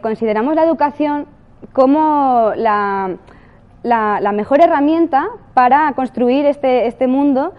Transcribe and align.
consideramos 0.00 0.54
la 0.54 0.64
educación 0.64 1.26
como 1.72 2.52
la, 2.56 3.16
mejor 4.32 4.60
herramienta 4.60 5.28
para 5.54 5.92
construir 5.92 6.46
este, 6.46 6.86
este 6.86 7.06
mundo 7.06 7.52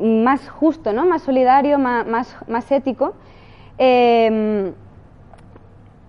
más 0.00 0.48
justo, 0.48 0.92
¿no? 0.92 1.06
más 1.06 1.22
solidario, 1.22 1.78
más, 1.78 2.36
más, 2.48 2.72
ético. 2.72 3.14
Em, 3.78 4.72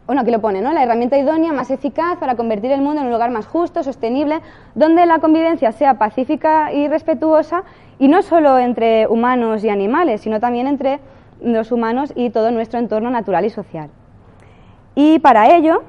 bueno, 0.05 0.21
aquí 0.21 0.31
lo 0.31 0.41
pone, 0.41 0.61
¿no? 0.61 0.73
La 0.73 0.83
herramienta 0.83 1.17
idónea 1.17 1.53
más 1.53 1.71
eficaz 1.71 2.17
para 2.17 2.35
convertir 2.35 2.71
el 2.71 2.81
mundo 2.81 3.01
en 3.01 3.07
un 3.07 3.13
lugar 3.13 3.31
más 3.31 3.47
justo, 3.47 3.83
sostenible, 3.83 4.41
donde 4.75 5.05
la 5.05 5.19
convivencia 5.19 5.71
sea 5.71 5.97
pacífica 5.97 6.73
y 6.73 6.87
respetuosa, 6.87 7.63
y 7.99 8.09
no 8.09 8.21
solo 8.21 8.59
entre 8.59 9.07
humanos 9.07 9.63
y 9.63 9.69
animales, 9.69 10.21
sino 10.21 10.39
también 10.39 10.67
entre 10.67 10.99
los 11.41 11.71
humanos 11.71 12.11
y 12.15 12.31
todo 12.31 12.51
nuestro 12.51 12.79
entorno 12.79 13.09
natural 13.09 13.45
y 13.45 13.49
social. 13.49 13.89
Y 14.95 15.19
para 15.19 15.55
ello, 15.55 15.83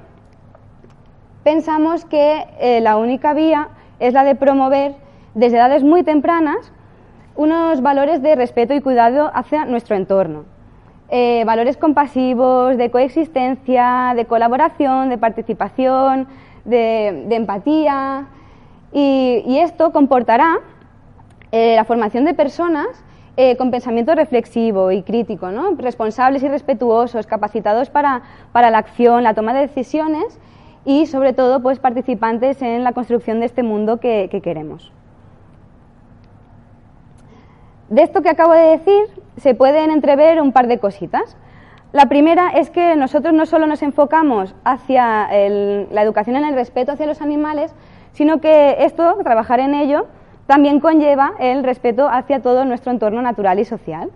pensamos 1.43 2.05
que 2.05 2.47
eh, 2.59 2.81
la 2.81 2.97
única 2.97 3.35
vía 3.35 3.69
es 3.99 4.15
la 4.15 4.25
de 4.25 4.35
promover 4.35 4.95
desde 5.35 5.59
edades 5.59 5.83
muy 5.83 6.03
tempranas 6.03 6.73
unos 7.37 7.83
valores 7.83 8.23
de 8.23 8.37
respeto 8.37 8.75
y 8.75 8.81
cuidado 8.81 9.31
hacia 9.35 9.65
nuestro 9.65 9.97
entorno. 9.97 10.45
Eh, 11.11 11.45
valores 11.45 11.77
compasivos, 11.77 12.79
de 12.79 12.91
coexistencia, 12.91 14.15
de 14.17 14.25
colaboración, 14.25 15.11
de 15.11 15.19
participación, 15.19 16.29
de, 16.65 17.27
empatía. 17.31 18.27
Y, 18.93 19.59
esto 19.59 19.93
comportará 19.93 20.61
eh, 21.53 21.75
la 21.77 21.85
formación 21.85 22.25
de 22.25 22.35
personas 22.35 22.87
eh, 23.37 23.57
con 23.57 23.71
pensamiento 23.71 24.15
reflexivo 24.15 24.91
y 24.93 25.03
crítico, 25.03 25.51
¿no? 25.51 25.75
responsables 25.77 26.43
y 26.43 26.49
respetuosos, 26.49 27.27
capacitados 27.27 27.91
para, 27.91 28.23
la 28.55 28.79
acción, 28.79 29.23
la 29.23 29.35
toma 29.35 29.55
de 29.55 29.61
decisiones 29.61 30.39
y, 30.85 31.07
sobre 31.07 31.33
todo, 31.33 31.61
pues, 31.61 31.79
participantes 31.79 32.63
en 32.63 32.85
la 32.85 32.93
construcción 32.93 33.41
de 33.41 33.47
este 33.47 33.63
mundo 33.63 33.99
que 33.99 34.41
queremos. 34.43 34.93
De 37.89 38.03
esto 38.03 38.23
que 38.23 38.31
acabo 38.31 38.53
de 38.53 38.79
decir 38.79 39.05
se 39.37 39.55
pueden 39.55 39.91
entrever 39.91 40.41
un 40.41 40.53
par 40.53 40.67
de 40.69 40.79
cositas. 40.79 41.37
La 41.93 42.07
primera 42.07 42.49
es 42.49 42.71
que 42.71 42.97
nosotros 42.97 43.35
no 43.35 43.47
solo 43.47 43.67
nos 43.67 43.83
enfocamos 43.83 44.55
hacia 44.65 45.29
la 45.29 46.03
educación 46.03 46.37
en 46.37 46.45
el 46.45 46.55
respeto 46.55 46.93
hacia 46.93 47.07
los 47.07 47.21
animales, 47.21 47.75
sino 48.13 48.41
que 48.41 48.77
esto, 48.81 49.19
trabajar 49.23 49.61
en 49.61 49.75
ello, 49.75 50.07
también 50.47 50.81
conlleva 50.81 51.33
el 51.39 51.65
respeto 51.65 52.09
hacia 52.09 52.41
todo 52.43 52.65
nuestro 52.65 52.93
entorno 52.93 53.23
natural 53.23 53.59
y 53.59 53.65
social. 53.65 54.11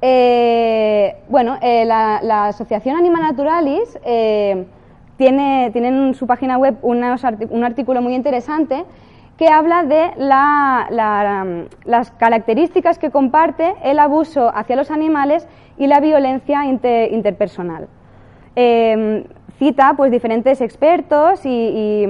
Eh, 0.00 1.16
bueno, 1.28 1.58
eh, 1.60 1.84
la, 1.84 2.46
Asociación 2.46 2.96
Anima 2.96 3.20
Naturalis 3.20 3.98
eh, 4.04 4.66
tiene, 5.16 5.66
en 5.74 6.14
su 6.14 6.26
página 6.26 6.56
web 6.56 6.76
un 6.82 7.64
artículo 7.64 8.00
muy 8.00 8.14
interesante 8.14 8.84
que 9.36 9.48
habla 9.48 9.84
de 9.84 10.10
las 11.84 12.10
características 12.12 12.98
que 12.98 13.10
comparte 13.10 13.74
el 13.84 14.00
abuso 14.00 14.50
hacia 14.52 14.74
los 14.74 14.90
animales 14.90 15.46
y 15.76 15.86
la 15.86 16.00
violencia 16.00 16.64
interpersonal. 16.64 17.88
Cita 19.58 19.94
pues, 19.96 20.10
diferentes 20.10 20.60
expertos 20.60 21.44
y, 21.44 22.06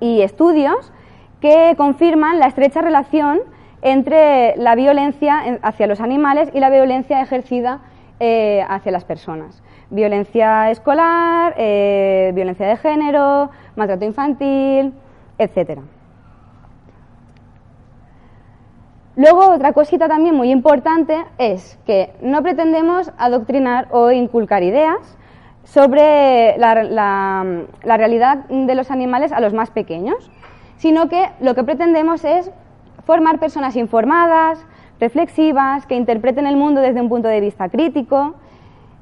estudios 0.00 0.92
que 1.40 1.74
confirman 1.76 2.38
la 2.38 2.46
estrecha 2.46 2.80
relación 2.80 3.40
entre 3.82 4.56
la 4.56 4.74
violencia 4.74 5.42
hacia 5.62 5.86
los 5.86 6.00
animales 6.00 6.50
y 6.52 6.60
la 6.60 6.70
violencia 6.70 7.20
ejercida 7.20 7.80
eh, 8.20 8.64
hacia 8.68 8.90
las 8.90 9.04
personas. 9.04 9.62
Violencia 9.90 10.70
escolar, 10.70 11.54
eh, 11.56 12.32
violencia 12.34 12.66
de 12.66 12.76
género, 12.76 13.50
maltrato 13.76 14.04
infantil, 14.04 14.92
etcétera. 15.38 15.82
Luego, 19.18 19.50
otra 19.50 19.72
cosita 19.72 20.06
también 20.06 20.36
muy 20.36 20.50
importante 20.50 21.24
es 21.38 21.78
que 21.86 22.12
no 22.22 22.42
pretendemos 22.42 23.10
adoctrinar 23.18 23.88
o 23.90 24.12
inculcar 24.12 24.62
ideas 24.62 25.18
sobre 25.64 26.56
la, 26.58 27.44
realidad 27.84 28.38
de 28.48 28.74
los 28.74 28.90
animales 28.90 29.32
a 29.32 29.40
los 29.40 29.52
más 29.52 29.70
pequeños, 29.70 30.30
sino 30.76 31.08
que 31.08 31.28
lo 31.40 31.54
que 31.54 31.64
pretendemos 31.64 32.24
es 32.24 32.50
formar 33.04 33.38
personas 33.38 33.76
informadas, 33.76 34.64
reflexivas, 35.00 35.86
que 35.86 35.94
interpreten 35.94 36.46
el 36.46 36.56
mundo 36.56 36.80
desde 36.80 37.00
un 37.00 37.08
punto 37.08 37.28
de 37.28 37.40
vista 37.40 37.68
crítico, 37.68 38.34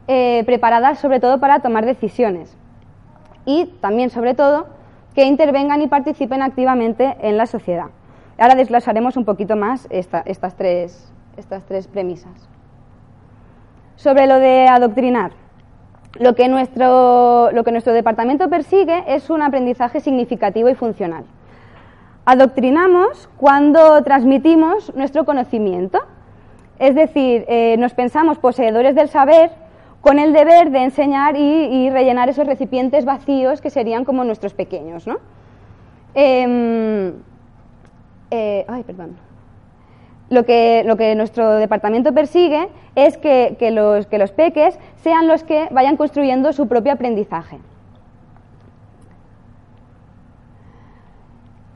eh, 0.09 0.43
preparadas 0.47 0.99
sobre 0.99 1.21
todo 1.21 1.41
para 1.41 1.61
tomar 1.61 1.85
decisiones 1.85 2.57
y 3.45 3.67
también 3.81 4.11
sobre 4.11 4.35
todo 4.35 4.67
que 5.15 5.25
intervengan 5.25 5.81
y 5.81 5.89
participen 5.89 6.43
activamente 6.43 7.17
en 7.23 7.39
la 7.39 7.47
sociedad. 7.47 7.87
Ahora 8.39 8.55
desglosaremos 8.55 9.17
un 9.17 9.25
poquito 9.25 9.57
más 9.57 9.87
estas, 9.89 10.57
tres, 10.57 11.11
estas 11.39 11.65
tres 11.65 11.89
premisas. 11.89 12.49
Sobre 13.95 14.27
lo 14.27 14.39
de 14.39 14.69
adoctrinar. 14.69 15.33
Lo 16.19 16.35
que, 16.35 16.49
nuestro, 16.49 17.51
lo 17.53 17.65
que 17.65 17.73
nuestro 17.73 17.93
departamento 17.93 18.49
persigue 18.49 19.05
es 19.07 19.31
un 19.31 19.43
aprendizaje 19.43 20.01
significativo 20.01 20.69
y 20.69 20.75
funcional. 20.75 21.25
Adoctrinamos 22.25 23.29
cuando 23.37 24.03
transmitimos 24.03 24.95
nuestro 24.95 25.25
conocimiento, 25.25 26.01
es 26.79 26.95
decir, 26.95 27.45
eh, 27.49 27.77
nos 27.79 27.95
pensamos 27.95 28.39
poseedores 28.39 28.95
del 28.95 29.09
saber 29.09 29.51
con 30.01 30.19
el 30.19 30.33
deber 30.33 30.71
de 30.71 30.85
enseñar 30.85 31.37
y, 31.37 31.91
rellenar 31.91 32.29
esos 32.29 32.47
recipientes 32.47 33.05
vacíos 33.05 33.61
que 33.61 33.71
serían 33.71 34.05
como 34.05 34.25
nuestros 34.25 34.55
pequeños. 34.55 35.07
¿no? 35.07 35.19
Em, 36.15 37.13
eh, 38.31 38.65
ay, 38.69 38.83
perdón. 38.85 39.17
Lo 40.29 40.45
que, 40.45 41.15
nuestro 41.17 41.55
departamento 41.55 42.13
persigue 42.13 42.69
es 42.95 43.17
que, 43.17 43.57
los, 43.71 44.07
que 44.07 44.19
los 44.19 44.33
peques 44.33 44.79
sean 44.97 45.29
los 45.29 45.45
que 45.45 45.69
vayan 45.71 45.97
construyendo 45.97 46.53
su 46.53 46.67
propio 46.67 46.93
aprendizaje. 46.93 47.59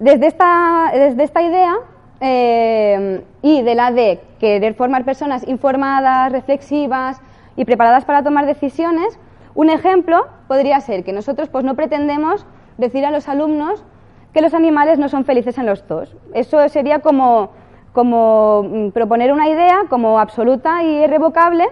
Desde 0.01 0.27
esta, 0.27 0.91
desde 0.93 1.23
esta 1.23 1.43
idea 1.43 1.75
eh, 2.21 3.23
y 3.43 3.63
de 3.63 3.75
la 3.75 3.93
de 3.93 4.21
querer 4.39 4.75
formar 4.75 5.05
personas 5.05 5.47
informadas, 5.47 6.33
reflexivas 6.33 7.21
y 7.57 7.65
preparadas 7.65 8.05
para 8.05 8.23
tomar 8.23 8.47
decisiones, 8.47 9.19
un 9.55 9.71
ejemplo 9.71 10.27
podría 10.49 10.81
ser 10.81 11.05
que 11.05 11.13
nosotros 11.13 11.49
pues, 11.49 11.65
no 11.65 11.75
pretendemos 11.75 12.47
decir 12.79 13.05
a 13.05 13.11
los 13.11 13.29
alumnos 13.29 13.85
que 14.33 14.41
los 14.41 14.55
animales 14.55 14.99
no 14.99 15.09
son 15.09 15.25
felices 15.25 15.59
en 15.59 15.67
los 15.67 15.87
dos. 15.87 16.17
Eso 16.35 16.69
sería 16.69 17.01
como, 17.01 17.51
como 17.93 18.63
mm, 18.63 18.91
proponer 18.91 19.33
una 19.33 19.49
idea 19.49 19.81
como 19.89 20.19
absoluta 20.19 20.83
y 20.83 21.05
irrevocable 21.05 21.67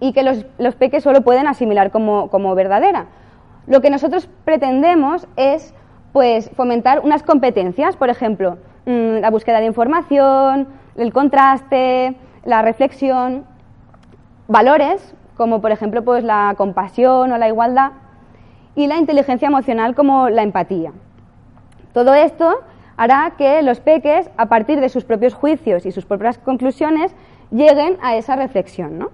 y 0.00 0.12
que 0.12 0.22
los, 0.22 0.46
los 0.58 0.74
peques 0.74 1.02
solo 1.02 1.22
pueden 1.22 1.46
asimilar 1.46 1.90
como, 1.90 2.30
como, 2.30 2.54
verdadera. 2.54 3.06
Lo 3.66 3.80
que 3.80 3.90
nosotros 3.90 4.28
pretendemos 4.44 5.28
es 5.36 5.74
pues, 6.12 6.50
fomentar 6.56 7.00
unas 7.00 7.22
competencias, 7.22 7.96
por 7.96 8.08
ejemplo, 8.08 8.58
mm, 8.86 9.20
la 9.20 9.30
búsqueda 9.30 9.60
de 9.60 9.66
información, 9.66 10.68
el 10.96 11.12
contraste, 11.12 12.16
la 12.44 12.62
reflexión, 12.62 13.44
valores 14.48 15.14
como 15.40 15.62
por 15.62 15.70
ejemplo 15.70 16.04
pues, 16.04 16.22
la 16.22 16.54
compasión 16.58 17.32
o 17.32 17.38
la 17.38 17.48
igualdad 17.48 17.92
y 18.74 18.88
la 18.88 18.98
inteligencia 18.98 19.48
emocional 19.48 19.94
como 19.94 20.28
la 20.28 20.42
empatía. 20.42 20.92
Todo 21.94 22.12
esto 22.12 22.60
hará 23.00 23.32
que 23.38 23.62
los 23.62 23.80
peques, 23.80 24.30
a 24.36 24.50
partir 24.50 24.78
de 24.78 24.90
sus 24.90 25.04
propios 25.04 25.32
juicios 25.32 25.86
y 25.86 25.90
sus 25.90 26.04
propias 26.04 26.36
conclusiones, 26.36 27.14
lleguen 27.50 27.96
a 28.02 28.16
esa 28.16 28.36
reflexión. 28.36 28.98
¿no? 28.98 29.08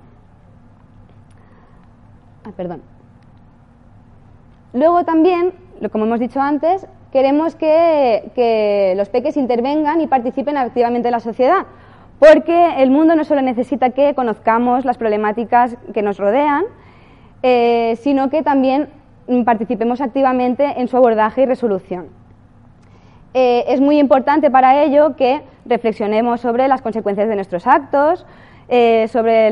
Ah, 2.44 2.50
perdón. 2.56 2.82
Luego 4.72 5.04
también, 5.04 5.52
como 5.92 6.04
hemos 6.04 6.18
dicho 6.18 6.40
antes, 6.40 6.84
queremos 7.12 7.54
que, 7.54 8.94
los 8.96 9.08
peques 9.08 9.36
intervengan 9.36 10.00
y 10.00 10.08
participen 10.08 10.56
activamente 10.56 11.06
en 11.06 11.12
la 11.12 11.20
sociedad, 11.20 11.66
porque 12.18 12.82
el 12.82 12.90
mundo 12.90 13.14
no 13.14 13.22
solo 13.22 13.40
necesita 13.40 13.90
que 13.90 14.16
conozcamos 14.16 14.84
las 14.84 14.98
problemáticas 14.98 15.76
que 15.94 16.02
nos 16.02 16.18
rodean, 16.18 16.64
eh, 17.44 17.94
sino 18.02 18.30
que 18.30 18.42
también 18.42 18.88
participemos 19.44 20.00
activamente 20.00 20.80
en 20.80 20.88
su 20.88 20.96
abordaje 20.96 21.42
y 21.42 21.46
resolución. 21.46 22.25
Eh, 23.38 23.70
es 23.74 23.82
muy 23.82 23.98
importante 23.98 24.50
para 24.50 24.82
ello 24.82 25.14
que 25.14 25.42
reflexionemos 25.66 26.40
sobre 26.40 26.68
las 26.68 26.80
consecuencias 26.80 27.28
de 27.28 27.34
nuestros 27.34 27.66
actos, 27.66 28.24
eh, 28.70 29.08
sobre, 29.08 29.50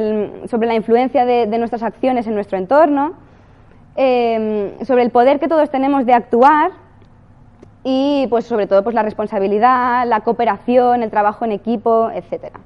la 0.66 0.74
influencia 0.74 1.26
de, 1.26 1.58
nuestras 1.58 1.82
acciones 1.82 2.26
en 2.26 2.34
nuestro 2.34 2.56
entorno, 2.56 3.12
eh, 3.96 4.74
sobre 4.86 5.02
el 5.02 5.10
poder 5.10 5.38
que 5.38 5.48
todos 5.48 5.68
tenemos 5.68 6.06
de 6.06 6.14
actuar 6.14 6.70
y, 7.82 8.26
pues, 8.30 8.46
sobre 8.46 8.66
todo, 8.66 8.82
pues, 8.82 8.94
la 8.94 9.02
responsabilidad, 9.02 10.06
la 10.06 10.20
cooperación, 10.20 11.02
el 11.02 11.10
trabajo 11.10 11.44
en 11.44 11.52
equipo, 11.52 12.08
etc. 12.14 12.56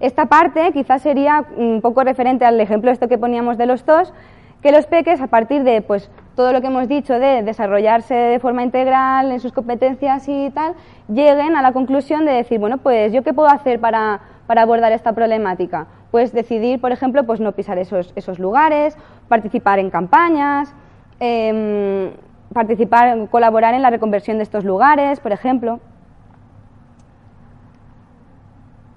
Esta 0.00 0.24
parte 0.24 0.72
quizás 0.72 1.02
sería 1.02 1.44
un 1.54 1.82
poco 1.82 2.02
referente 2.02 2.46
al 2.46 2.58
ejemplo 2.58 2.90
esto 2.90 3.08
que 3.08 3.18
poníamos 3.18 3.58
de 3.58 3.66
los 3.66 3.84
dos, 3.84 4.14
que 4.62 4.72
los 4.72 4.86
peques 4.86 5.20
a 5.20 5.26
partir 5.26 5.64
de 5.64 5.82
pues 5.82 6.10
todo 6.34 6.52
lo 6.52 6.60
que 6.60 6.66
hemos 6.66 6.88
dicho 6.88 7.18
de 7.18 7.42
desarrollarse 7.42 8.14
de 8.14 8.38
forma 8.40 8.62
integral 8.62 9.30
en 9.30 9.40
sus 9.40 9.52
competencias 9.52 10.28
y 10.28 10.50
tal, 10.50 10.74
lleguen 11.08 11.56
a 11.56 11.62
la 11.62 11.72
conclusión 11.72 12.24
de 12.24 12.32
decir, 12.32 12.58
bueno, 12.58 12.78
pues 12.78 13.12
yo 13.12 13.22
qué 13.22 13.32
puedo 13.32 13.48
hacer 13.48 13.80
para, 13.80 14.20
abordar 14.48 14.92
esta 14.92 15.12
problemática? 15.12 15.86
Pues 16.10 16.32
decidir, 16.32 16.80
por 16.80 16.92
ejemplo, 16.92 17.24
pues 17.24 17.40
no 17.40 17.52
pisar 17.52 17.78
esos, 17.78 18.12
esos 18.16 18.38
lugares, 18.38 18.96
participar 19.28 19.78
en 19.78 19.90
campañas, 19.90 20.74
em, 21.20 22.10
participar, 22.52 23.28
colaborar 23.30 23.74
en 23.74 23.82
la 23.82 23.90
reconversión 23.90 24.38
de 24.38 24.42
estos 24.42 24.64
lugares, 24.64 25.20
por 25.20 25.32
ejemplo. 25.32 25.80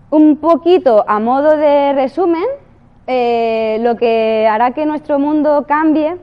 Un 0.09 0.37
poquito 0.37 1.03
a 1.07 1.19
modo 1.19 1.57
de 1.57 1.93
resumen, 1.93 2.45
eh, 3.07 3.77
lo 3.81 3.95
que 3.95 4.47
hará 4.49 4.71
que 4.71 4.85
nuestro 4.85 5.19
mundo 5.19 5.65
cambie 5.67 6.17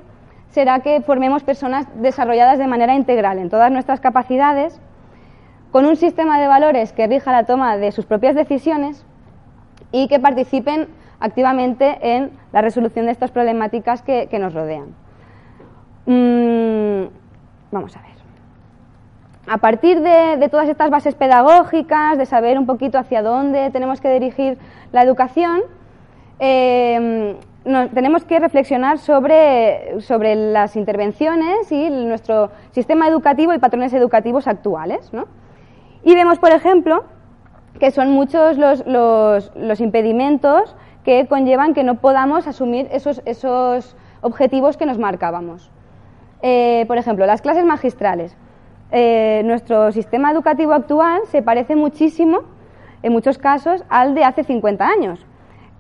será 0.55 0.79
que 0.79 1.01
formemos 1.01 1.43
personas 1.43 1.85
desarrolladas 1.97 2.59
de 2.59 2.69
manera 2.69 2.95
integral 2.95 3.41
en 3.41 3.51
todas 3.51 3.73
nuestras 3.73 3.99
capacidades, 3.99 4.81
con 5.73 5.85
un 5.85 5.97
sistema 5.97 6.39
de 6.39 6.47
valores 6.47 6.93
que 6.93 7.09
rija 7.09 7.33
la 7.33 7.45
toma 7.45 7.77
de 7.77 7.91
sus 7.91 8.07
propias 8.07 8.37
decisiones 8.37 9.05
y 9.91 10.07
que 10.07 10.21
participen 10.21 10.87
activamente 11.19 11.99
en 12.01 12.31
la 12.53 12.63
resolución 12.63 13.07
de 13.07 13.13
estas 13.13 13.33
problemáticas 13.33 14.03
que, 14.03 14.29
nos 14.39 14.55
rodean. 14.55 14.95
Mm, 16.07 17.09
vamos 17.73 17.97
a 17.97 18.03
ver. 18.03 18.15
A 19.49 19.59
partir 19.59 20.03
de, 20.03 20.49
todas 20.49 20.69
estas 20.69 20.89
bases 20.89 21.17
pedagógicas, 21.17 22.17
de 22.17 22.27
saber 22.27 22.61
un 22.61 22.67
poquito 22.67 22.97
hacia 22.97 23.23
dónde 23.23 23.71
tenemos 23.71 24.01
que 24.01 24.13
dirigir 24.13 24.57
la 24.93 25.03
educación, 25.03 25.63
eh, 26.39 27.37
tenemos 27.65 28.25
que 28.25 28.39
reflexionar 28.39 28.99
sobre, 28.99 30.01
sobre, 30.01 30.35
las 30.35 30.77
intervenciones 30.77 31.73
y 31.73 31.89
nuestro 31.89 32.51
sistema 32.73 33.09
educativo 33.09 33.55
y 33.55 33.59
patrones 33.59 33.95
educativos 33.95 34.47
actuales. 34.47 35.13
¿no? 35.13 35.27
Y 36.03 36.15
vemos, 36.15 36.39
por 36.39 36.53
ejemplo, 36.53 37.05
que 37.81 37.91
son 37.91 38.11
muchos 38.11 38.59
los, 38.59 38.85
los, 38.87 39.81
impedimentos 39.81 40.77
que 41.05 41.27
conllevan 41.27 41.75
que 41.75 41.85
no 41.85 41.97
podamos 41.97 42.47
asumir 42.47 42.89
esos, 42.93 43.23
esos 43.25 43.97
objetivos 44.21 44.77
que 44.77 44.87
nos 44.87 44.99
marcábamos. 44.99 45.71
Eh, 46.43 46.85
por 46.87 46.99
ejemplo, 46.99 47.25
las 47.25 47.41
clases 47.41 47.65
magistrales. 47.65 48.37
Eh, 48.93 49.43
nuestro 49.47 49.91
sistema 49.91 50.31
educativo 50.31 50.73
actual 50.73 51.23
se 51.31 51.43
parece 51.43 51.75
muchísimo, 51.77 52.43
en 53.03 53.13
muchos 53.13 53.39
casos, 53.39 53.85
al 53.89 54.15
de 54.15 54.25
hace 54.25 54.45
50 54.45 54.87
años 54.87 55.27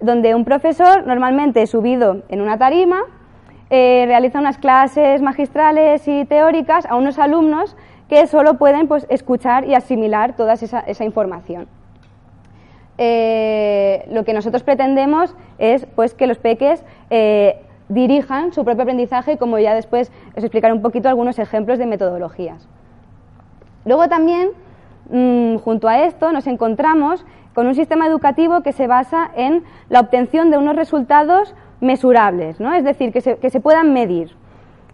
donde 0.04 0.34
un 0.34 0.44
profesor, 0.44 1.06
normalmente 1.06 1.66
subido 1.66 2.22
en 2.28 2.40
una 2.40 2.58
tarima, 2.58 3.02
eh, 3.70 4.04
realiza 4.06 4.38
unas 4.38 4.58
clases 4.58 5.22
magistrales 5.22 6.06
y 6.06 6.24
teóricas 6.26 6.86
a 6.86 6.96
unos 6.96 7.18
alumnos 7.18 7.76
que 8.08 8.26
solo 8.26 8.54
pueden 8.54 8.86
pues, 8.86 9.06
escuchar 9.08 9.66
y 9.66 9.74
asimilar 9.74 10.36
toda 10.36 10.52
esa, 10.54 11.04
información. 11.04 11.66
Eh, 12.98 14.06
lo 14.12 14.24
que 14.24 14.34
nosotros 14.34 14.62
pretendemos 14.62 15.34
es 15.58 15.86
pues, 15.86 16.14
que 16.14 16.26
los 16.26 16.38
peques 16.38 16.84
eh, 17.10 17.60
dirijan 17.88 18.52
su 18.52 18.64
propio 18.64 18.82
aprendizaje, 18.82 19.38
como 19.38 19.58
ya 19.58 19.74
después 19.74 20.12
os 20.36 20.44
explicaré 20.44 20.72
un 20.72 20.82
poquito 20.82 21.08
algunos 21.08 21.38
ejemplos 21.38 21.78
de 21.78 21.86
metodologías. 21.86 22.68
Luego 23.84 24.08
también, 24.08 24.50
mm, 25.10 25.56
junto 25.56 25.88
a 25.88 26.04
esto, 26.04 26.32
nos 26.32 26.46
encontramos 26.46 27.24
con 27.54 27.66
un 27.66 27.74
sistema 27.74 28.06
educativo 28.06 28.62
que 28.62 28.72
se 28.72 28.86
basa 28.86 29.30
en 29.36 29.64
la 29.88 30.00
obtención 30.00 30.50
de 30.50 30.58
unos 30.58 30.76
resultados 30.76 31.54
mesurables, 31.80 32.60
¿no? 32.60 32.74
es 32.74 32.84
decir, 32.84 33.12
que 33.12 33.20
se, 33.20 33.60
puedan 33.60 33.92
medir. 33.92 34.34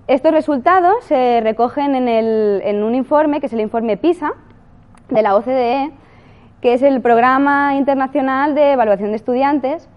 Estos 0.07 0.33
resultados 0.33 1.05
se 1.05 1.41
recogen 1.41 1.95
en, 1.95 2.83
un 2.83 2.95
informe, 2.95 3.41
que 3.41 3.47
es 3.47 3.53
el 3.53 3.61
informe 3.61 3.97
PISA, 3.97 4.33
de 5.09 5.23
la 5.23 5.37
OCDE, 5.37 5.91
que 6.61 6.75
es 6.75 6.83
el 6.83 7.01
Programa 7.01 7.77
Internacional 7.77 8.55
de 8.55 8.73
Evaluación 8.73 9.11
de 9.11 9.17
Estudiantes, 9.17 9.89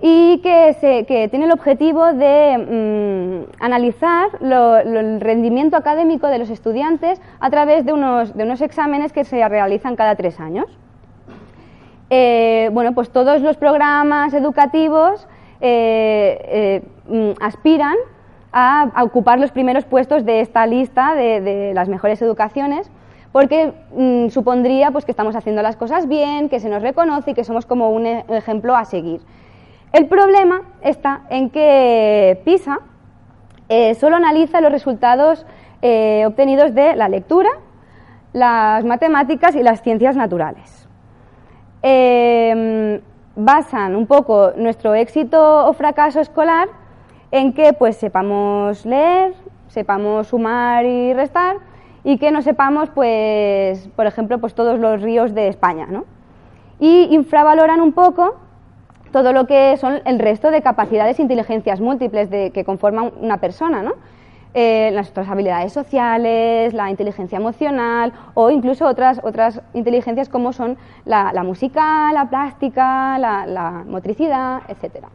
y 0.00 0.38
que, 0.42 1.28
tiene 1.30 1.46
el 1.46 1.52
objetivo 1.52 2.12
de 2.12 3.46
mm, 3.48 3.62
analizar 3.64 4.28
el 4.42 5.20
rendimiento 5.20 5.76
académico 5.78 6.26
de 6.28 6.38
los 6.38 6.50
estudiantes 6.50 7.20
a 7.40 7.48
través 7.48 7.86
de 7.86 7.94
unos 7.94 8.60
exámenes 8.60 9.12
que 9.12 9.24
se 9.24 9.48
realizan 9.48 9.96
cada 9.96 10.14
tres 10.14 10.38
años. 10.38 10.66
Eh, 12.08 12.70
bueno, 12.72 12.92
pues 12.94 13.10
todos 13.10 13.40
los 13.42 13.56
programas 13.56 14.32
educativos 14.32 15.26
eh, 15.60 16.38
eh, 16.44 16.82
mm, 17.08 17.42
aspiran 17.42 17.96
a, 18.52 18.90
ocupar 19.02 19.40
los 19.40 19.50
primeros 19.50 19.84
puestos 19.84 20.24
de 20.24 20.40
esta 20.40 20.66
lista 20.66 21.14
de, 21.14 21.72
las 21.74 21.88
mejores 21.88 22.22
educaciones, 22.22 22.90
porque 23.32 23.72
mm, 23.92 24.28
supondría 24.28 24.92
pues, 24.92 25.04
que 25.04 25.10
estamos 25.10 25.34
haciendo 25.34 25.62
las 25.62 25.76
cosas 25.76 26.06
bien, 26.06 26.48
que 26.48 26.60
se 26.60 26.68
nos 26.68 26.80
reconoce 26.80 27.32
y 27.32 27.34
que 27.34 27.44
somos 27.44 27.66
como 27.66 27.90
un 27.90 28.06
e, 28.06 28.24
ejemplo 28.28 28.76
a 28.76 28.84
seguir. 28.84 29.20
El 29.92 30.06
problema 30.06 30.62
está 30.82 31.22
en 31.30 31.50
que 31.50 32.40
PISA 32.44 32.80
solo 33.98 34.16
analiza 34.16 34.60
los 34.60 34.70
resultados 34.70 35.46
obtenidos 35.80 36.74
de 36.74 36.94
la 36.96 37.08
lectura, 37.08 37.48
las 38.32 38.84
matemáticas 38.84 39.56
y 39.56 39.62
las 39.62 39.82
ciencias 39.82 40.16
naturales. 40.16 40.75
Em, 41.88 43.00
basan 43.36 43.94
un 43.94 44.08
poco 44.08 44.50
nuestro 44.56 44.96
éxito 44.96 45.38
o 45.38 45.72
fracaso 45.72 46.18
escolar 46.18 46.66
en 47.30 47.52
que 47.52 47.74
pues 47.74 47.96
sepamos 47.96 48.84
leer, 48.84 49.34
sepamos 49.68 50.26
sumar 50.26 50.84
y 50.84 51.14
restar 51.14 51.58
y 52.02 52.18
que 52.18 52.32
no 52.32 52.42
sepamos 52.42 52.90
pues 52.90 53.86
por 53.94 54.06
ejemplo 54.06 54.40
pues 54.40 54.52
todos 54.52 54.80
los 54.80 55.00
ríos 55.00 55.32
de 55.32 55.46
España, 55.46 55.86
¿no? 55.88 56.06
Y 56.80 57.14
infravaloran 57.14 57.80
un 57.80 57.92
poco 57.92 58.34
todo 59.12 59.32
lo 59.32 59.46
que 59.46 59.76
son 59.76 60.00
el 60.06 60.18
resto 60.18 60.50
de 60.50 60.62
capacidades 60.62 61.20
e 61.20 61.22
inteligencias 61.22 61.80
múltiples 61.80 62.30
de, 62.30 62.50
que 62.50 62.64
conforman 62.64 63.12
una 63.20 63.36
persona, 63.36 63.84
¿no? 63.84 63.92
Eh, 64.58 64.90
las 64.94 65.10
otras 65.10 65.28
habilidades 65.28 65.74
sociales, 65.74 66.72
la 66.72 66.88
inteligencia 66.88 67.36
emocional 67.36 68.14
o 68.32 68.48
incluso 68.48 68.86
otras, 68.86 69.20
otras 69.22 69.60
inteligencias 69.74 70.30
como 70.30 70.54
son 70.54 70.78
la, 71.04 71.30
música, 71.42 72.10
la 72.14 72.30
plástica, 72.30 73.18
la, 73.18 73.84
motricidad, 73.86 74.62
etc. 74.68 75.08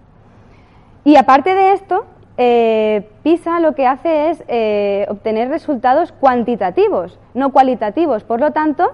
Y 1.03 1.15
aparte 1.15 1.55
de 1.55 1.73
esto, 1.73 2.05
eh, 2.37 3.09
PISA 3.23 3.59
lo 3.61 3.73
que 3.73 3.87
hace 3.87 4.29
es 4.29 4.43
eh, 4.47 5.07
obtener 5.09 5.49
resultados 5.49 6.11
cuantitativos, 6.11 7.17
no 7.33 7.51
cualitativos. 7.51 8.23
Por 8.23 8.39
lo 8.39 8.51
tanto, 8.51 8.91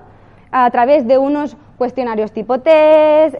a 0.53 0.71
través 0.71 1.05
de 1.05 1.17
unos 1.17 1.57
cuestionarios 1.77 2.31
tipo 2.31 2.61
test, 2.61 3.35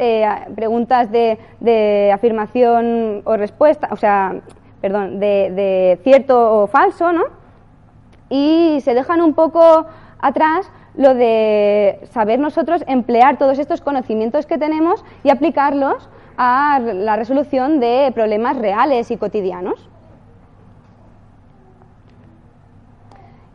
preguntas 0.56 1.10
de, 1.10 1.40
de, 1.62 2.12
afirmación 2.14 3.22
o 3.24 3.38
respuesta, 3.38 3.88
o 3.92 3.96
sea, 3.96 4.42
perdón, 4.82 5.20
de, 5.20 6.00
cierto 6.04 6.64
o 6.64 6.68
falso, 6.68 7.12
¿no? 7.14 7.24
Y 8.30 8.80
se 8.82 8.94
dejan 8.94 9.22
un 9.22 9.34
poco 9.34 9.86
atrás 10.20 10.72
lo 10.96 11.14
de 11.14 12.00
saber 12.12 12.40
nosotros 12.40 12.84
emplear 12.88 13.38
todos 13.38 13.60
estos 13.60 13.82
conocimientos 13.82 14.46
que 14.46 14.58
tenemos 14.58 15.04
y 15.24 15.30
aplicarlos 15.30 16.10
a 16.38 16.80
la 16.80 17.16
resolución 17.16 17.80
de 17.80 18.12
problemas 18.14 18.58
reales 18.58 19.12
y 19.12 19.18
cotidianos. 19.18 19.90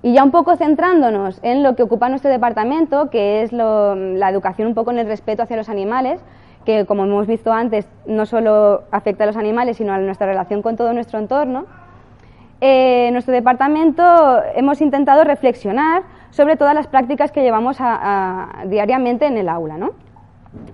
Y 0.05 0.15
ya 0.15 0.25
un 0.25 0.33
poco 0.33 0.57
centrándonos 0.57 1.39
en 1.43 1.63
lo 1.63 1.77
que 1.77 1.85
ocupa 1.85 2.09
nuestro 2.09 2.31
departamento, 2.31 3.09
que 3.09 3.43
es 3.43 3.53
la 3.53 4.29
educación 4.31 4.69
un 4.69 4.75
poco 4.75 4.91
en 4.91 4.99
el 4.99 5.07
respeto 5.07 5.45
hacia 5.45 5.57
los 5.57 5.69
animales, 5.69 6.21
que 6.65 6.87
como 6.87 7.05
hemos 7.05 7.27
visto 7.27 7.53
antes 7.53 7.89
no 8.07 8.27
solo 8.27 8.85
afecta 8.91 9.25
a 9.25 9.27
los 9.27 9.37
animales, 9.37 9.77
sino 9.77 9.93
a 9.93 9.99
nuestra 9.99 10.27
relación 10.27 10.63
con 10.63 10.77
todo 10.77 10.93
nuestro 10.93 11.19
entorno, 11.19 11.67
en 12.61 13.09
eh, 13.09 13.11
nuestro 13.11 13.35
departamento 13.35 14.05
hemos 14.55 14.81
intentado 14.81 15.25
reflexionar 15.25 16.05
sobre 16.31 16.57
todas 16.57 16.75
las 16.77 16.87
prácticas 16.87 17.33
que 17.33 17.43
llevamos 17.43 17.79
diariamente 18.67 19.27
en 19.27 19.37
el 19.37 19.49
aula. 19.49 19.79
¿no? 19.79 19.91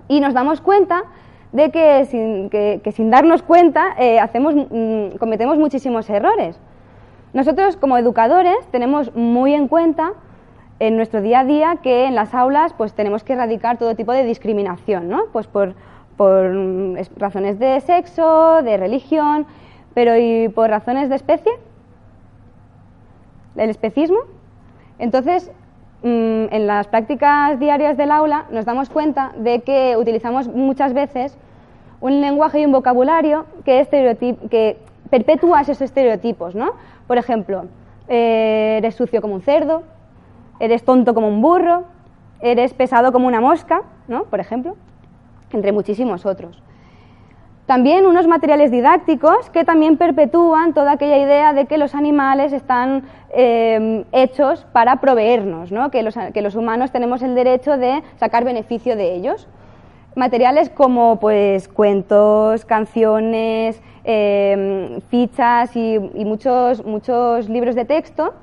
Y 0.07 0.19
nos 0.19 0.35
damos 0.35 0.61
cuenta 0.61 1.05
de 1.51 1.71
que 1.71 2.05
sin, 2.05 2.51
que, 2.51 2.79
sin 2.91 3.09
darnos 3.09 3.41
cuenta 3.41 3.95
eh, 3.97 4.19
hacemos, 4.19 4.53
mm, 4.53 5.17
cometemos 5.17 5.57
muchísimos 5.57 6.07
errores. 6.11 6.59
Nosotros 7.33 7.75
como 7.75 7.97
educadores 7.97 8.57
tenemos 8.71 9.15
muy 9.15 9.55
en 9.55 9.67
cuenta 9.67 10.13
en 10.79 10.95
nuestro 10.95 11.21
día 11.21 11.41
a 11.41 11.45
día 11.45 11.77
que 11.83 12.05
en 12.05 12.15
las 12.15 12.33
aulas 12.33 12.73
pues 12.73 12.93
tenemos 12.93 13.23
que 13.23 13.33
erradicar 13.33 13.77
todo 13.77 13.95
tipo 13.95 14.13
de 14.13 14.23
discriminación, 14.23 15.09
¿no? 15.09 15.25
Pues 15.31 15.47
por, 15.47 15.75
por 16.17 16.53
razones 17.17 17.59
de 17.59 17.79
sexo, 17.81 18.61
de 18.63 18.77
religión, 18.77 19.45
pero 19.93 20.17
¿y 20.17 20.49
por 20.49 20.69
razones 20.69 21.09
de 21.09 21.15
especie? 21.15 21.51
¿El 23.55 23.69
especismo? 23.69 24.19
Entonces, 24.99 25.51
mm, 26.03 26.45
en 26.51 26.67
las 26.67 26.87
prácticas 26.87 27.59
diarias 27.59 27.97
del 27.97 28.11
aula 28.11 28.45
nos 28.51 28.65
damos 28.65 28.89
cuenta 28.89 29.33
de 29.37 29.61
que 29.61 29.97
utilizamos 29.97 30.47
muchas 30.47 30.93
veces 30.93 31.37
un 31.99 32.21
lenguaje 32.21 32.61
y 32.61 32.65
un 32.65 32.71
vocabulario 32.71 33.45
que, 33.65 33.85
que 34.49 34.77
perpetúa 35.09 35.61
esos 35.61 35.81
estereotipos, 35.81 36.55
¿no? 36.55 36.71
Por 37.07 37.17
ejemplo, 37.17 37.65
eh, 38.07 38.75
eres 38.77 38.95
sucio 38.95 39.21
como 39.21 39.33
un 39.33 39.41
cerdo, 39.41 39.83
eres 40.59 40.83
tonto 40.83 41.13
como 41.13 41.27
un 41.27 41.41
burro, 41.41 41.83
eres 42.41 42.73
pesado 42.73 43.11
como 43.11 43.27
una 43.27 43.41
mosca, 43.41 43.81
¿no? 44.07 44.23
Por 44.25 44.39
ejemplo, 44.39 44.75
entre 45.51 45.71
muchísimos 45.71 46.25
otros. 46.25 46.61
También 47.65 48.07
unos 48.07 48.27
materiales 48.27 48.71
didácticos 48.71 49.49
que 49.51 49.63
también 49.63 49.97
perpetúan 49.97 50.73
toda 50.73 50.93
aquella 50.93 51.19
idea 51.19 51.53
de 51.53 51.65
que 51.67 51.77
los 51.77 51.93
animales 51.93 52.51
están 52.51 53.03
eh, 53.29 54.05
hechos 54.11 54.65
para 54.73 54.95
proveernos, 54.95 55.71
¿no? 55.71 55.91
que, 55.91 56.01
los, 56.01 56.15
que 56.33 56.41
los 56.41 56.55
humanos 56.55 56.91
tenemos 56.91 57.21
el 57.21 57.35
derecho 57.35 57.77
de 57.77 58.01
sacar 58.17 58.43
beneficio 58.43 58.95
de 58.95 59.13
ellos 59.13 59.47
materiales 60.15 60.69
como 60.69 61.19
pues 61.19 61.67
cuentos, 61.67 62.65
canciones, 62.65 63.81
em, 64.03 65.01
fichas 65.09 65.75
y, 65.75 65.99
muchos, 66.25 66.85
muchos 66.85 67.49
libros 67.49 67.75
de 67.75 67.85
texto 67.85 68.33